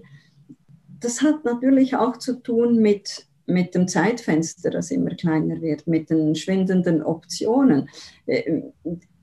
[0.99, 6.09] Das hat natürlich auch zu tun mit mit dem Zeitfenster, das immer kleiner wird, mit
[6.09, 7.89] den schwindenden Optionen.
[8.25, 8.61] Äh,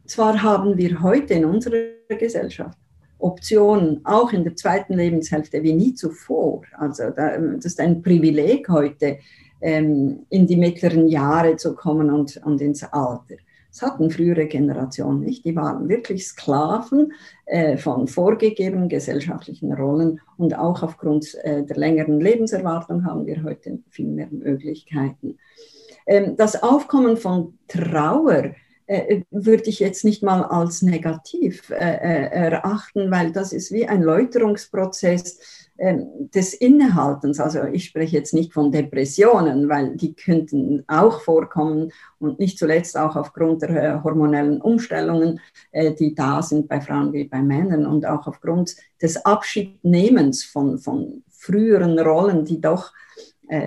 [0.07, 2.79] zwar haben wir heute in unserer Gesellschaft
[3.19, 6.63] Optionen, auch in der zweiten Lebenshälfte, wie nie zuvor.
[6.73, 9.19] Also das ist ein Privileg heute,
[9.61, 13.35] ähm, in die mittleren Jahre zu kommen und, und ins Alter.
[13.79, 15.45] Das hatten frühere Generationen nicht.
[15.45, 17.13] Die waren wirklich Sklaven
[17.47, 23.79] äh, von vorgegebenen gesellschaftlichen Rollen und auch aufgrund äh, der längeren Lebenserwartung haben wir heute
[23.89, 25.39] viel mehr Möglichkeiten.
[26.07, 28.55] Ähm, das Aufkommen von Trauer
[28.87, 33.87] äh, würde ich jetzt nicht mal als negativ äh, äh, erachten, weil das ist wie
[33.87, 37.39] ein Läuterungsprozess des Innehaltens.
[37.39, 42.99] Also ich spreche jetzt nicht von Depressionen, weil die könnten auch vorkommen und nicht zuletzt
[42.99, 47.87] auch aufgrund der äh, hormonellen Umstellungen, äh, die da sind bei Frauen wie bei Männern
[47.87, 52.93] und auch aufgrund des Abschiednehmens von, von früheren Rollen, die doch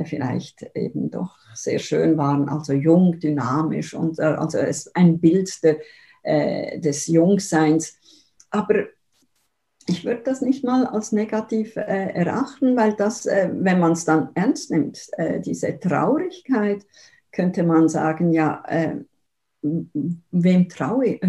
[0.06, 5.52] vielleicht eben doch sehr schön waren, also jung, dynamisch und äh, also es ein Bild
[5.64, 5.78] der,
[6.24, 7.98] äh, des Jungseins.
[8.52, 8.86] Aber
[9.88, 11.82] ich würde das nicht mal als negativ äh,
[12.14, 16.86] erachten, weil das, äh, wenn man es dann ernst nimmt, äh, diese Traurigkeit,
[17.32, 18.98] könnte man sagen, ja, äh,
[19.62, 21.20] wem traue,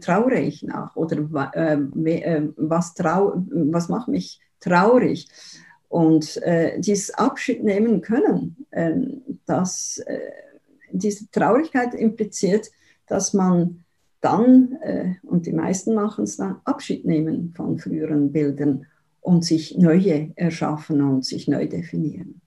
[0.00, 5.28] traure ich nach oder was, trau, was macht mich traurig?
[5.88, 8.92] Und äh, dieses Abschied nehmen können, äh,
[9.46, 10.18] dass äh,
[10.90, 12.70] diese Traurigkeit impliziert,
[13.06, 13.84] dass man
[14.26, 18.86] dann, äh, und die meisten machen es dann, Abschied nehmen von früheren Bildern
[19.20, 22.40] und sich neue erschaffen und sich neu definieren.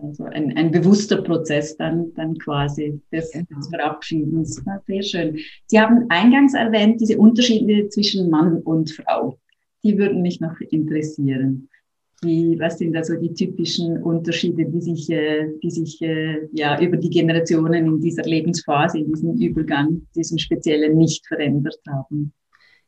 [0.00, 3.58] Also ein, ein bewusster Prozess dann, dann quasi des, genau.
[3.58, 4.62] des Verabschiedens.
[4.86, 5.38] Sehr schön.
[5.66, 9.36] Sie haben eingangs erwähnt, diese Unterschiede zwischen Mann und Frau.
[9.82, 11.68] Die würden mich noch interessieren.
[12.22, 16.98] Wie, was sind also die typischen Unterschiede, die sich, äh, die sich äh, ja, über
[16.98, 22.34] die Generationen in dieser Lebensphase, in diesem Übergang, diesem Speziellen nicht verändert haben?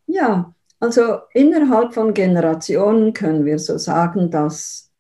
[0.07, 4.91] Ja, also innerhalb von Generationen können wir so sagen, dass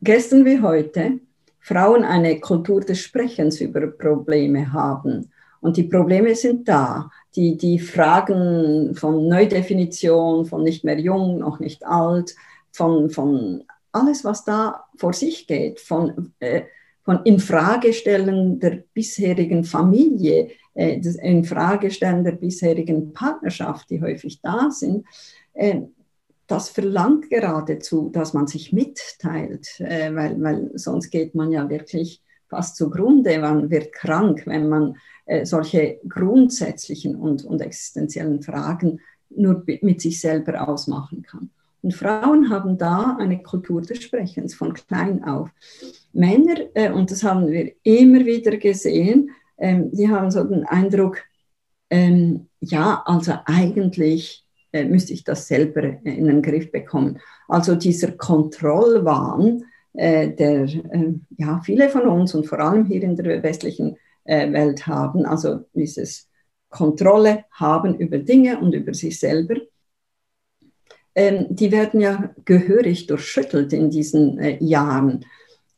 [0.00, 1.20] gestern wie heute
[1.58, 5.32] Frauen eine Kultur des Sprechens über Probleme haben.
[5.60, 7.10] Und die Probleme sind da.
[7.34, 12.34] Die, die Fragen von Neudefinition, von nicht mehr jung, noch nicht alt,
[12.72, 16.62] von, von alles, was da vor sich geht, von, äh,
[17.02, 25.06] von Infragestellen der bisherigen Familie, äh, das Infragestellen der bisherigen Partnerschaft, die häufig da sind,
[25.54, 25.82] äh,
[26.46, 32.22] das verlangt geradezu, dass man sich mitteilt, äh, weil, weil sonst geht man ja wirklich
[32.48, 39.62] fast zugrunde, man wird krank, wenn man äh, solche grundsätzlichen und, und existenziellen Fragen nur
[39.82, 41.50] mit sich selber ausmachen kann.
[41.82, 45.50] Und Frauen haben da eine Kultur des Sprechens von klein auf.
[46.12, 51.18] Männer, äh, und das haben wir immer wieder gesehen, ähm, die haben so den Eindruck,
[51.90, 57.20] ähm, ja, also eigentlich äh, müsste ich das selber in den Griff bekommen.
[57.46, 59.64] Also dieser Kontrollwahn,
[59.94, 64.52] äh, der äh, ja viele von uns und vor allem hier in der westlichen äh,
[64.52, 66.28] Welt haben, also dieses
[66.68, 69.68] Kontrolle haben über Dinge und über sich selber ähm,
[71.16, 75.24] die werden ja gehörig durchschüttelt in diesen äh, Jahren.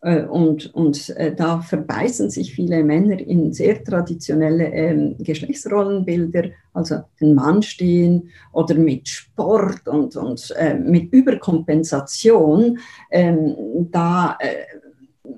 [0.02, 7.02] Äh, und, und äh, da verbeißen sich viele Männer in sehr traditionelle ähm, Geschlechtsrollenbilder, also
[7.20, 12.78] den Mann stehen oder mit Sport und, und mit Überkompensation.
[13.10, 13.54] Ähm,
[13.90, 14.38] da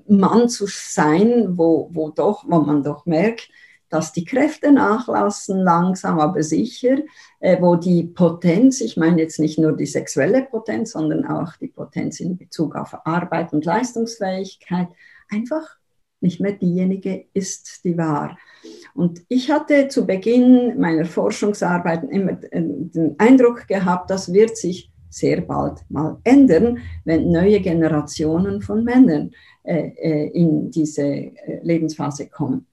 [0.06, 3.48] Mann zu sein, wo, wo, doch, wo man doch merkt,
[3.92, 6.96] dass die Kräfte nachlassen, langsam aber sicher,
[7.40, 11.68] äh, wo die Potenz, ich meine jetzt nicht nur die sexuelle Potenz, sondern auch die
[11.68, 14.88] Potenz in Bezug auf Arbeit und Leistungsfähigkeit,
[15.30, 15.76] einfach
[16.20, 18.38] nicht mehr diejenige ist, die war.
[18.94, 25.42] Und ich hatte zu Beginn meiner Forschungsarbeiten immer den Eindruck gehabt, das wird sich sehr
[25.42, 32.66] bald mal ändern, wenn neue Generationen von Männern äh, äh in diese äh, Lebensphase kommen.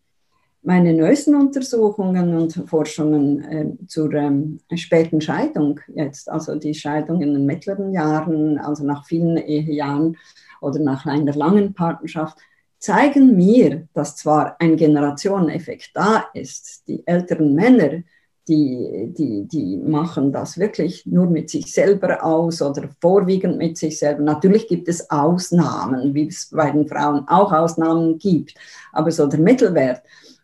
[0.70, 7.34] Meine neuesten Untersuchungen und Forschungen äh, zur ähm, späten Scheidung jetzt, also die Scheidung in
[7.34, 10.16] den mittleren Jahren, also nach vielen Ehejahren
[10.62, 12.38] oder nach einer langen Partnerschaft,
[12.78, 18.04] zeigen mir, dass zwar ein Generationeneffekt da ist, die älteren Männer,
[18.48, 23.98] die, die, die machen das wirklich nur mit sich selber aus oder vorwiegend mit sich
[23.98, 24.22] selber.
[24.22, 28.54] Natürlich gibt es Ausnahmen, wie es bei den Frauen auch Ausnahmen gibt,
[28.92, 30.04] aber so der Mittelwert.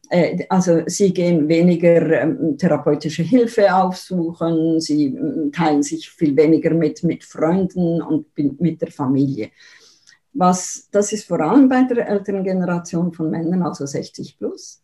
[0.09, 6.73] Äh, also sie gehen weniger ähm, therapeutische Hilfe aufsuchen, sie ähm, teilen sich viel weniger
[6.73, 9.49] mit, mit Freunden und mit der Familie.
[10.33, 14.81] Was, das ist vor allem bei der älteren Generation von Männern, also 60 plus.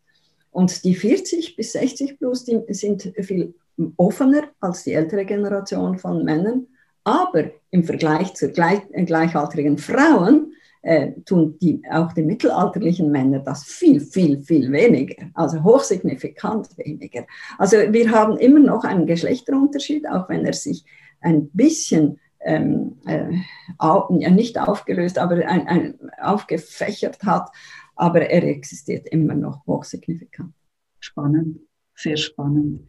[0.49, 3.53] Und die 40 bis 60 plus, die sind viel
[3.97, 6.67] offener als die ältere Generation von Männern.
[7.03, 10.50] Aber im Vergleich zu gleich, gleichaltrigen Frauen
[10.81, 17.25] äh, tun die, auch die mittelalterlichen Männer das viel, viel, viel weniger, also hochsignifikant weniger.
[17.57, 20.85] Also wir haben immer noch einen Geschlechterunterschied, auch wenn er sich
[21.21, 27.51] ein bisschen ähm, äh, nicht aufgelöst, aber ein, ein, aufgefächert hat,
[27.95, 30.53] aber er existiert immer noch hochsignifikant.
[30.99, 31.59] Spannend,
[32.01, 32.81] sehr spannend.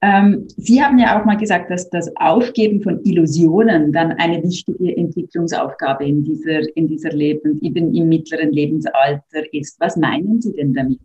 [0.00, 4.96] Ähm, Sie haben ja auch mal gesagt, dass das Aufgeben von Illusionen dann eine wichtige
[4.96, 9.78] Entwicklungsaufgabe in dieser, in dieser Leben, eben im mittleren Lebensalter ist.
[9.80, 11.00] Was meinen Sie denn damit?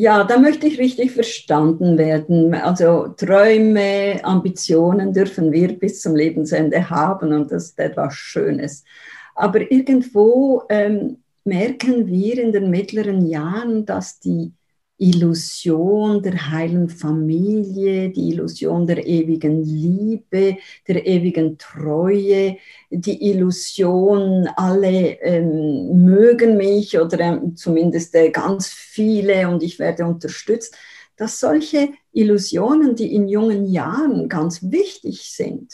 [0.00, 2.54] Ja, da möchte ich richtig verstanden werden.
[2.54, 8.84] Also Träume, Ambitionen dürfen wir bis zum Lebensende haben und das ist etwas Schönes.
[9.34, 14.52] Aber irgendwo ähm, merken wir in den mittleren Jahren, dass die
[14.98, 20.56] Illusion der heilen Familie, die Illusion der ewigen Liebe,
[20.88, 22.56] der ewigen Treue,
[22.90, 30.04] die Illusion, alle ähm, mögen mich oder ähm, zumindest äh, ganz viele und ich werde
[30.04, 30.76] unterstützt,
[31.16, 35.72] dass solche Illusionen, die in jungen Jahren ganz wichtig sind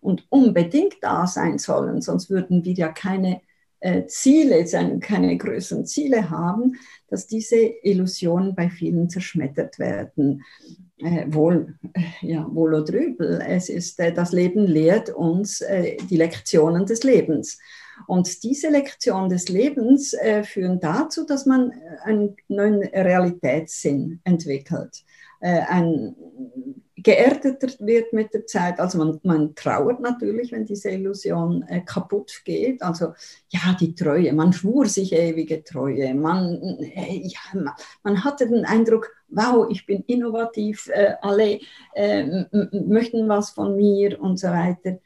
[0.00, 3.40] und unbedingt da sein sollen, sonst würden wir ja keine
[3.80, 4.64] äh, Ziele,
[5.00, 6.76] keine größeren Ziele haben,
[7.08, 10.42] dass diese Illusionen bei vielen zerschmettert werden.
[10.98, 13.42] Äh, wohl, äh, ja, wohl oder übel.
[13.46, 17.58] Es ist, äh, das Leben lehrt uns äh, die Lektionen des Lebens.
[18.06, 21.72] Und diese Lektionen des Lebens führen dazu, dass man
[22.04, 25.02] einen neuen Realitätssinn entwickelt.
[25.40, 26.14] ein
[27.06, 28.80] geerdeter wird mit der Zeit.
[28.80, 32.82] Also man, man trauert natürlich, wenn diese Illusion äh, kaputt geht.
[32.82, 33.14] Also
[33.48, 36.12] ja, die Treue, man schwur sich ewige Treue.
[36.16, 41.60] Man, äh, ja, man, man, hatte den Eindruck, wow, ich bin innovativ, äh, alle
[41.94, 44.98] äh, möchten was von mir und so weiter.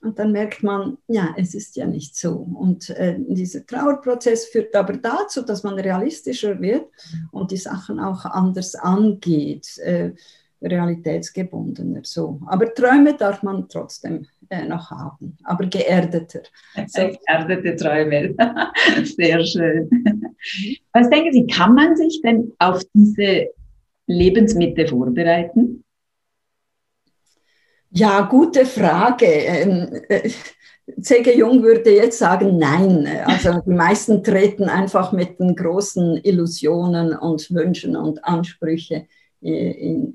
[0.00, 2.32] Und dann merkt man, ja, es ist ja nicht so.
[2.32, 6.86] Und äh, dieser Trauerprozess führt aber dazu, dass man realistischer wird
[7.30, 9.76] und die Sachen auch anders angeht.
[9.78, 10.12] Äh,
[10.62, 12.00] realitätsgebundener.
[12.04, 12.40] So.
[12.46, 16.42] Aber Träume darf man trotzdem äh, noch haben, aber geerdeter.
[16.86, 18.34] So geerdete Träume.
[19.04, 19.90] Sehr schön.
[20.92, 23.48] Was denken Sie, kann man sich denn auf diese
[24.06, 25.84] Lebensmitte vorbereiten?
[27.90, 29.26] Ja, gute Frage.
[29.26, 30.30] Ähm, äh,
[31.00, 31.36] C.G.
[31.36, 33.06] Jung würde jetzt sagen, nein.
[33.24, 39.06] Also die meisten treten einfach mit den großen Illusionen und Wünschen und Ansprüchen
[39.40, 40.14] in,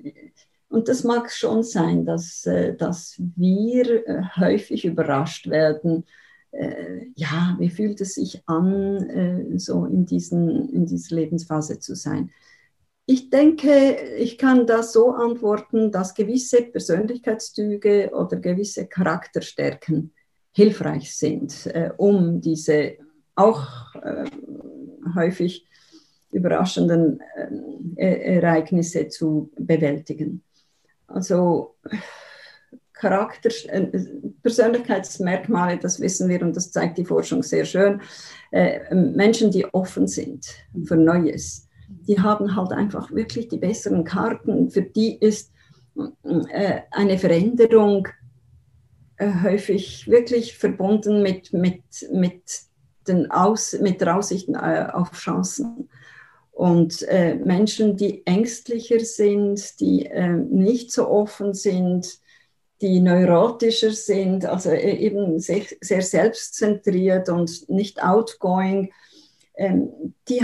[0.70, 6.06] und das mag schon sein, dass, äh, dass wir äh, häufig überrascht werden.
[6.52, 12.32] Äh, ja, wie fühlt es sich an, so in, diesen, in dieser Lebensphase zu sein?
[13.06, 20.14] Ich denke, ich kann das so antworten, dass gewisse Persönlichkeitszüge oder gewisse Charakterstärken
[20.52, 22.98] hilfreich sind, um diese
[23.36, 23.94] auch
[25.16, 25.66] häufig
[26.32, 27.22] überraschenden
[27.96, 30.44] Ereignisse zu bewältigen.
[31.08, 31.76] Also
[32.94, 33.88] Charakter, äh,
[34.42, 38.02] Persönlichkeitsmerkmale, das wissen wir und das zeigt die Forschung sehr schön.
[38.52, 40.48] Äh, Menschen, die offen sind
[40.86, 44.70] für Neues, die haben halt einfach wirklich die besseren Karten.
[44.70, 45.52] Für die ist
[46.50, 48.08] äh, eine Veränderung
[49.20, 51.82] häufig wirklich verbunden mit, mit,
[52.12, 52.44] mit
[53.08, 55.90] den Aus, mit der Aussicht auf Chancen.
[56.58, 62.18] Und äh, Menschen, die ängstlicher sind, die äh, nicht so offen sind,
[62.82, 68.92] die neurotischer sind, also äh, eben sehr, sehr selbstzentriert und nicht outgoing,
[69.56, 70.44] ähm, die,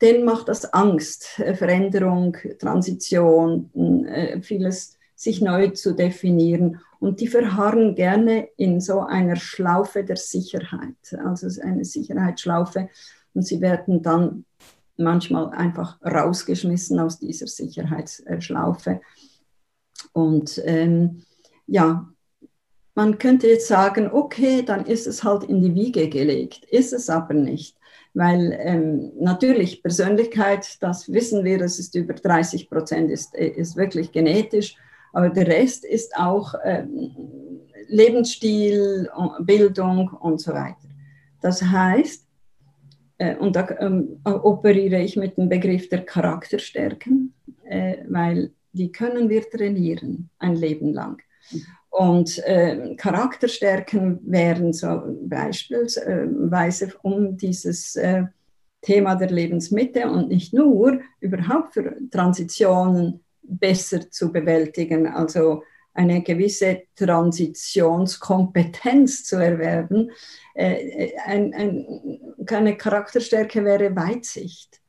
[0.00, 3.70] denen macht das Angst, äh, Veränderung, Transition,
[4.06, 6.80] äh, vieles sich neu zu definieren.
[7.00, 12.88] Und die verharren gerne in so einer Schlaufe der Sicherheit, also eine Sicherheitsschlaufe.
[13.34, 14.46] Und sie werden dann
[15.00, 19.00] manchmal einfach rausgeschmissen aus dieser Sicherheitsschlaufe.
[20.12, 21.22] Und ähm,
[21.66, 22.08] ja,
[22.94, 27.08] man könnte jetzt sagen, okay, dann ist es halt in die Wiege gelegt, ist es
[27.08, 27.76] aber nicht.
[28.12, 34.10] Weil ähm, natürlich Persönlichkeit, das wissen wir, das ist über 30 Prozent, ist, ist wirklich
[34.10, 34.76] genetisch,
[35.12, 37.12] aber der Rest ist auch ähm,
[37.88, 39.08] Lebensstil,
[39.40, 40.88] Bildung und so weiter.
[41.40, 42.29] Das heißt, äh,
[43.38, 49.48] und da ähm, operiere ich mit dem Begriff der Charakterstärken, äh, weil die können wir
[49.48, 51.22] trainieren ein Leben lang.
[51.90, 58.24] Und äh, Charakterstärken wären so beispielsweise um dieses äh,
[58.80, 65.64] Thema der Lebensmitte und nicht nur überhaupt für Transitionen besser zu bewältigen, also
[66.00, 70.10] eine gewisse Transitionskompetenz zu erwerben.
[70.54, 74.80] Äh, ein, ein, eine Charakterstärke wäre Weitsicht.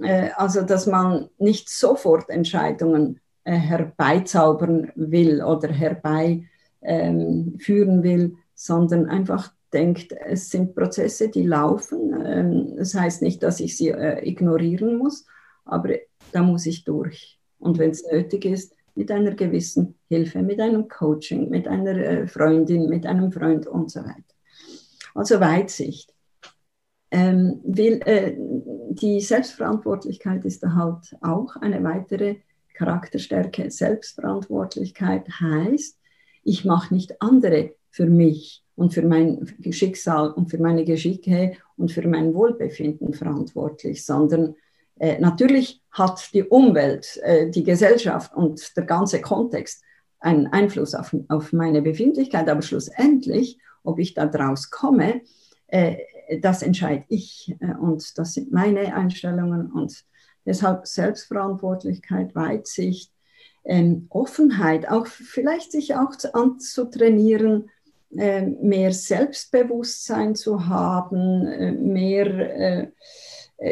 [0.00, 6.50] Äh, also, dass man nicht sofort Entscheidungen äh, herbeizaubern will oder herbeiführen
[6.82, 12.12] ähm, will, sondern einfach denkt, es sind Prozesse, die laufen.
[12.26, 15.24] Ähm, das heißt nicht, dass ich sie äh, ignorieren muss,
[15.64, 15.94] aber
[16.32, 17.38] da muss ich durch.
[17.58, 22.26] Und wenn es nötig ist, mit einer gewissen Hilfe, mit einem Coaching, mit einer äh,
[22.26, 24.22] Freundin, mit einem Freund und so weiter.
[25.14, 26.12] Also Weitsicht.
[27.10, 32.36] Ähm, will, äh, die Selbstverantwortlichkeit ist halt auch eine weitere
[32.74, 35.98] Charakterstärke, Selbstverantwortlichkeit heißt,
[36.42, 41.92] ich mache nicht andere für mich und für mein Schicksal und für meine Geschicke und
[41.92, 44.56] für mein Wohlbefinden verantwortlich, sondern
[44.98, 49.82] äh, natürlich hat die Umwelt, äh, die Gesellschaft und der ganze Kontext
[50.20, 55.22] einen Einfluss auf, auf meine Befindlichkeit, aber schlussendlich, ob ich da draus komme,
[55.66, 55.96] äh,
[56.40, 57.54] das entscheide ich.
[57.60, 59.72] Äh, und das sind meine Einstellungen.
[59.72, 60.04] Und
[60.44, 63.12] Deshalb Selbstverantwortlichkeit, Weitsicht,
[63.64, 67.70] ähm, Offenheit, auch vielleicht sich auch anzutrainieren,
[68.10, 72.90] äh, mehr Selbstbewusstsein zu haben, mehr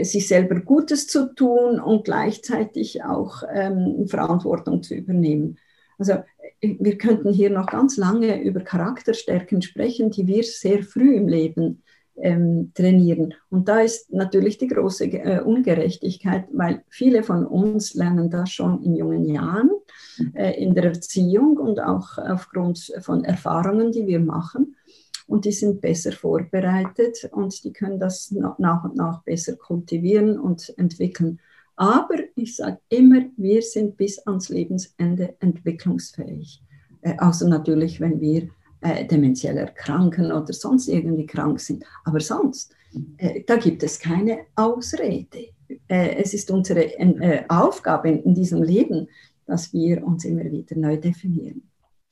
[0.03, 5.59] sich selber Gutes zu tun und gleichzeitig auch ähm, Verantwortung zu übernehmen.
[5.99, 6.13] Also
[6.61, 11.29] äh, wir könnten hier noch ganz lange über Charakterstärken sprechen, die wir sehr früh im
[11.29, 11.83] Leben
[12.17, 13.35] ähm, trainieren.
[13.51, 18.83] Und da ist natürlich die große äh, Ungerechtigkeit, weil viele von uns lernen das schon
[18.83, 19.71] in jungen Jahren
[20.35, 24.77] äh, in der Erziehung und auch aufgrund von Erfahrungen, die wir machen.
[25.31, 30.75] Und die sind besser vorbereitet und die können das nach und nach besser kultivieren und
[30.77, 31.39] entwickeln.
[31.77, 36.61] Aber ich sage immer, wir sind bis ans Lebensende entwicklungsfähig.
[37.03, 38.49] Äh, außer natürlich, wenn wir
[38.81, 41.85] äh, demenziell erkranken oder sonst irgendwie krank sind.
[42.05, 42.75] Aber sonst,
[43.19, 45.53] äh, da gibt es keine Ausrede.
[45.87, 49.07] Äh, es ist unsere äh, Aufgabe in diesem Leben,
[49.47, 51.63] dass wir uns immer wieder neu definieren.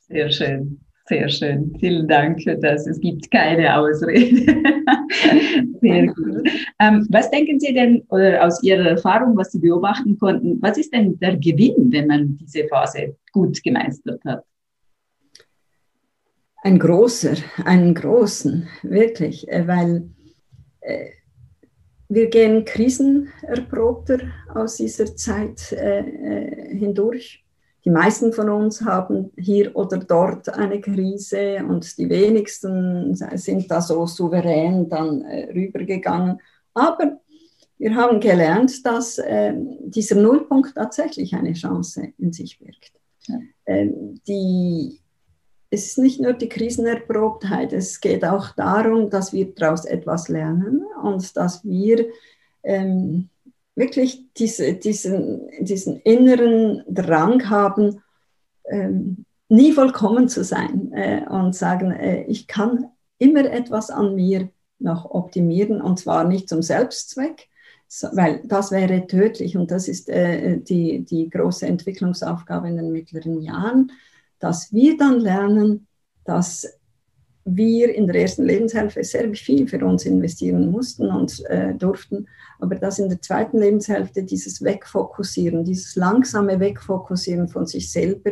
[0.07, 0.79] Sehr schön.
[1.09, 1.75] Sehr schön.
[1.79, 2.85] Vielen Dank für das.
[2.85, 4.45] Es gibt keine Ausrede.
[5.81, 6.47] Sehr gut.
[6.79, 10.93] Ähm, was denken Sie denn, oder aus Ihrer Erfahrung, was Sie beobachten konnten, was ist
[10.93, 14.45] denn der Gewinn, wenn man diese Phase gut gemeistert hat?
[16.61, 20.07] Ein großer, einen großen, wirklich, äh, weil
[20.81, 21.07] äh,
[22.07, 24.19] wir gehen krisenerprobter
[24.53, 27.43] aus dieser Zeit äh, äh, hindurch.
[27.85, 33.81] Die meisten von uns haben hier oder dort eine Krise und die wenigsten sind da
[33.81, 36.39] so souverän dann äh, rübergegangen.
[36.73, 37.19] Aber
[37.77, 42.91] wir haben gelernt, dass äh, dieser Nullpunkt tatsächlich eine Chance in sich birgt.
[43.27, 43.39] Ja.
[43.65, 44.99] Ähm, die
[45.71, 50.83] es ist nicht nur die Krisenerprobtheit, es geht auch darum, dass wir daraus etwas lernen
[51.03, 52.07] und dass wir
[52.63, 53.29] ähm,
[53.79, 58.03] wirklich diese, diesen, diesen inneren Drang haben,
[58.65, 62.85] ähm, nie vollkommen zu sein äh, und sagen, äh, ich kann
[63.17, 67.49] immer etwas an mir noch optimieren und zwar nicht zum Selbstzweck,
[67.87, 69.57] so, weil das wäre tödlich.
[69.57, 73.91] Und das ist äh, die, die große Entwicklungsaufgabe in den mittleren Jahren
[74.39, 75.87] dass wir dann lernen,
[76.23, 76.78] dass
[77.45, 82.27] wir in der ersten Lebenshälfte sehr viel für uns investieren mussten und äh, durften,
[82.59, 88.31] aber dass in der zweiten Lebenshälfte dieses Wegfokussieren, dieses langsame Wegfokussieren von sich selber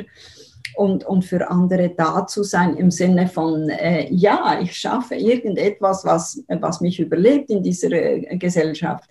[0.76, 6.06] und, und für andere da zu sein im Sinne von, äh, ja, ich schaffe irgendetwas,
[6.06, 9.10] was, was mich überlebt in dieser äh, Gesellschaft.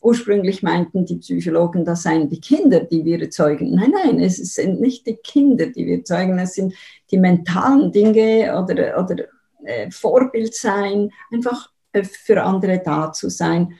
[0.00, 3.74] Ursprünglich meinten die Psychologen, das seien die Kinder, die wir erzeugen.
[3.74, 6.74] Nein, nein, es sind nicht die Kinder, die wir erzeugen, es sind
[7.10, 9.24] die mentalen Dinge oder, oder
[9.64, 13.74] äh, Vorbild sein, einfach äh, für andere da zu sein.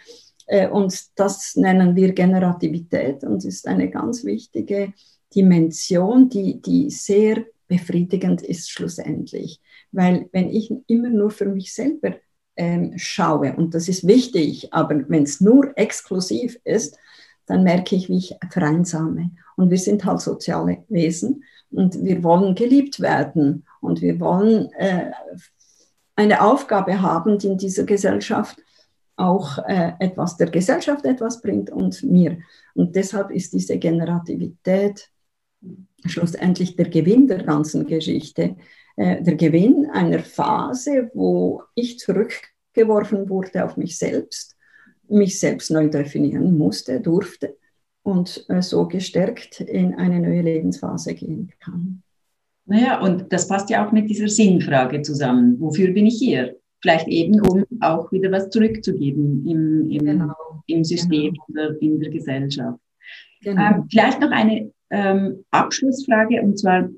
[0.47, 4.93] Äh, und das nennen wir Generativität und ist eine ganz wichtige
[5.35, 9.61] Dimension, die, die sehr befriedigend ist schlussendlich.
[9.93, 12.17] Weil wenn ich immer nur für mich selber
[12.59, 16.99] ähm, schaue, und das ist wichtig, aber wenn es nur exklusiv ist,
[17.47, 19.31] dann merke ich, wie ich vereinsame.
[19.57, 25.13] Und wir sind halt soziale Wesen und wir wollen geliebt werden und wir wollen äh,
[26.15, 28.59] eine Aufgabe haben, die in dieser Gesellschaft
[29.17, 32.39] auch äh, etwas der Gesellschaft etwas bringt und mir.
[32.75, 35.11] Und deshalb ist diese Generativität
[36.07, 38.57] schlussendlich der Gewinn der ganzen Geschichte,
[38.99, 44.57] äh, der Gewinn einer Phase, wo ich zurückgeworfen wurde auf mich selbst,
[45.09, 47.57] mich selbst neu definieren musste, durfte
[48.03, 52.03] und äh, so gestärkt in eine neue Lebensphase gehen kann.
[52.67, 55.61] Naja, und das passt ja auch mit dieser Sinnfrage zusammen.
[55.61, 56.57] Wofür bin ich hier?
[56.83, 60.35] Vielleicht eben, um auch wieder was zurückzugeben im, im, genau.
[60.67, 61.69] im System genau.
[61.69, 62.81] oder in der Gesellschaft.
[63.43, 63.63] Genau.
[63.63, 66.89] Ähm, vielleicht noch eine ähm, Abschlussfrage, und zwar,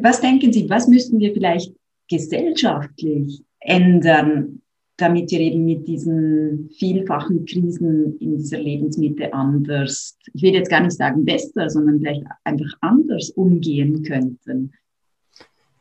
[0.00, 1.74] was denken Sie, was müssten wir vielleicht
[2.08, 4.60] gesellschaftlich ändern,
[4.96, 10.82] damit wir eben mit diesen vielfachen Krisen in dieser Lebensmitte anders, ich will jetzt gar
[10.82, 14.72] nicht sagen besser, sondern vielleicht einfach anders umgehen könnten?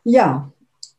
[0.04, 0.52] Ja,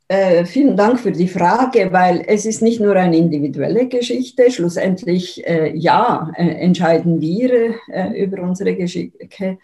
[0.08, 4.50] äh, vielen Dank für die Frage, weil es ist nicht nur eine individuelle Geschichte.
[4.50, 9.58] Schlussendlich, äh, ja, äh, entscheiden wir äh, über unsere Geschicke,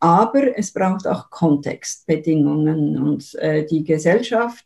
[0.00, 4.64] aber es braucht auch Kontextbedingungen und äh, die Gesellschaft,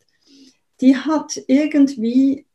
[0.80, 2.47] die hat irgendwie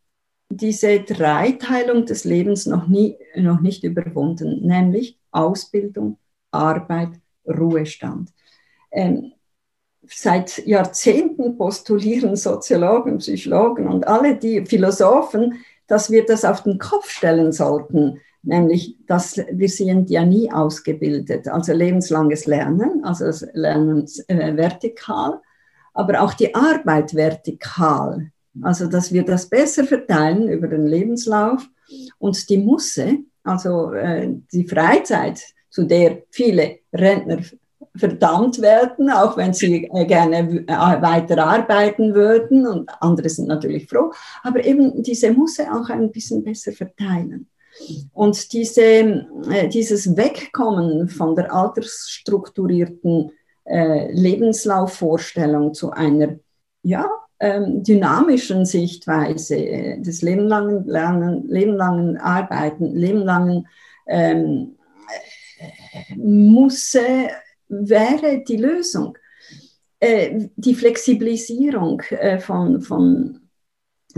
[0.50, 6.18] diese Dreiteilung des Lebens noch, nie, noch nicht überwunden, nämlich Ausbildung,
[6.52, 7.12] Arbeit,
[7.48, 8.32] Ruhestand.
[8.92, 9.34] Ähm,
[10.08, 17.10] seit Jahrzehnten postulieren Soziologen, Psychologen und alle die Philosophen, dass wir das auf den Kopf
[17.10, 24.06] stellen sollten, nämlich dass wir sind ja nie ausgebildet, also lebenslanges Lernen, also das Lernen
[24.28, 25.40] äh, vertikal,
[25.94, 28.32] aber auch die Arbeit vertikal.
[28.62, 31.70] Also, dass wir das besser verteilen über den Lebenslauf
[32.20, 37.40] und die Musse, also äh, die Freizeit, zu der viele Rentner
[37.96, 43.88] verdammt werden, auch wenn sie äh, gerne äh, weiter arbeiten würden und andere sind natürlich
[43.88, 44.12] froh,
[44.44, 47.48] aber eben diese Musse auch ein bisschen besser verteilen.
[48.14, 53.32] Und diese, äh, dieses Wegkommen von der altersstrukturierten
[53.66, 56.40] äh, Lebenslaufvorstellung zu einer
[56.84, 57.10] ja,
[57.40, 63.68] ähm, dynamischen Sichtweise äh, des lebenlangen Lernen, lebenlangen Arbeiten, lebenlangen
[64.08, 64.76] ähm,
[65.60, 67.30] äh, Musse
[67.68, 69.18] wäre die Lösung.
[70.00, 73.41] Äh, die Flexibilisierung äh, von, von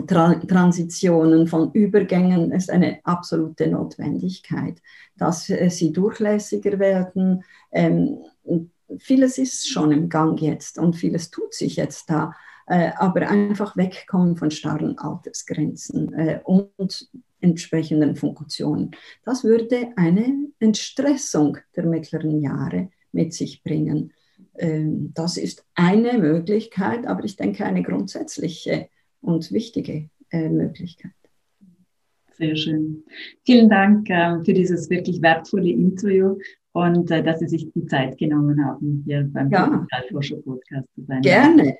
[0.07, 4.81] Tra Transitionen, von Übergängen ist eine absolute Notwendigkeit,
[5.17, 7.43] dass äh, sie durchlässiger werden.
[7.71, 8.17] Ähm,
[8.97, 12.33] vieles ist schon im Gang jetzt und vieles tut sich jetzt da.
[12.65, 17.09] Äh, aber einfach wegkommen von starren Altersgrenzen äh, und
[17.41, 18.91] entsprechenden Funktionen.
[19.25, 24.13] Das würde eine Entstressung der mittleren Jahre mit sich bringen.
[24.55, 28.87] Ähm, das ist eine Möglichkeit, aber ich denke eine grundsätzliche
[29.23, 31.11] und wichtige äh, Möglichkeit.
[32.37, 33.03] Sehr schön.
[33.45, 36.37] Vielen Dank ähm, für dieses wirklich wertvolle Interview
[36.71, 39.85] und dass Sie sich die Zeit genommen haben, hier beim ja.
[40.43, 41.21] Podcast zu sein.
[41.21, 41.77] Gerne.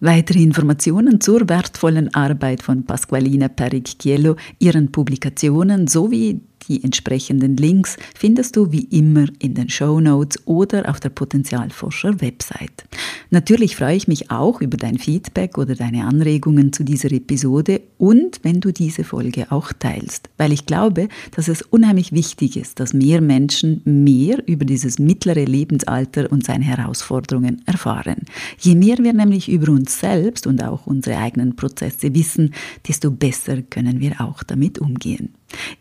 [0.00, 8.56] Weitere Informationen zur wertvollen Arbeit von Pasqualina Pericchiello, ihren Publikationen sowie die entsprechenden Links findest
[8.56, 12.84] du wie immer in den Show Notes oder auf der Potenzialforscher Website.
[13.30, 18.40] Natürlich freue ich mich auch über dein Feedback oder deine Anregungen zu dieser Episode und
[18.42, 22.92] wenn du diese Folge auch teilst, weil ich glaube, dass es unheimlich wichtig ist, dass
[22.92, 28.22] mehr Menschen mehr über dieses mittlere Lebensalter und seine Herausforderungen erfahren.
[28.58, 32.52] Je mehr wir nämlich über uns selbst und auch unsere eigenen Prozesse wissen,
[32.86, 35.34] desto besser können wir auch damit umgehen.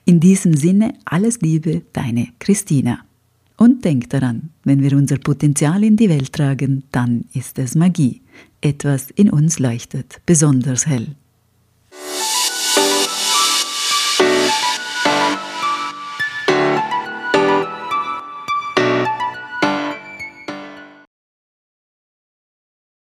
[0.05, 2.99] In diesem Sinne alles Liebe, deine Christina.
[3.57, 8.21] Und denk daran, wenn wir unser Potenzial in die Welt tragen, dann ist es Magie.
[8.65, 11.15] etwas in uns leuchtet besonders hell.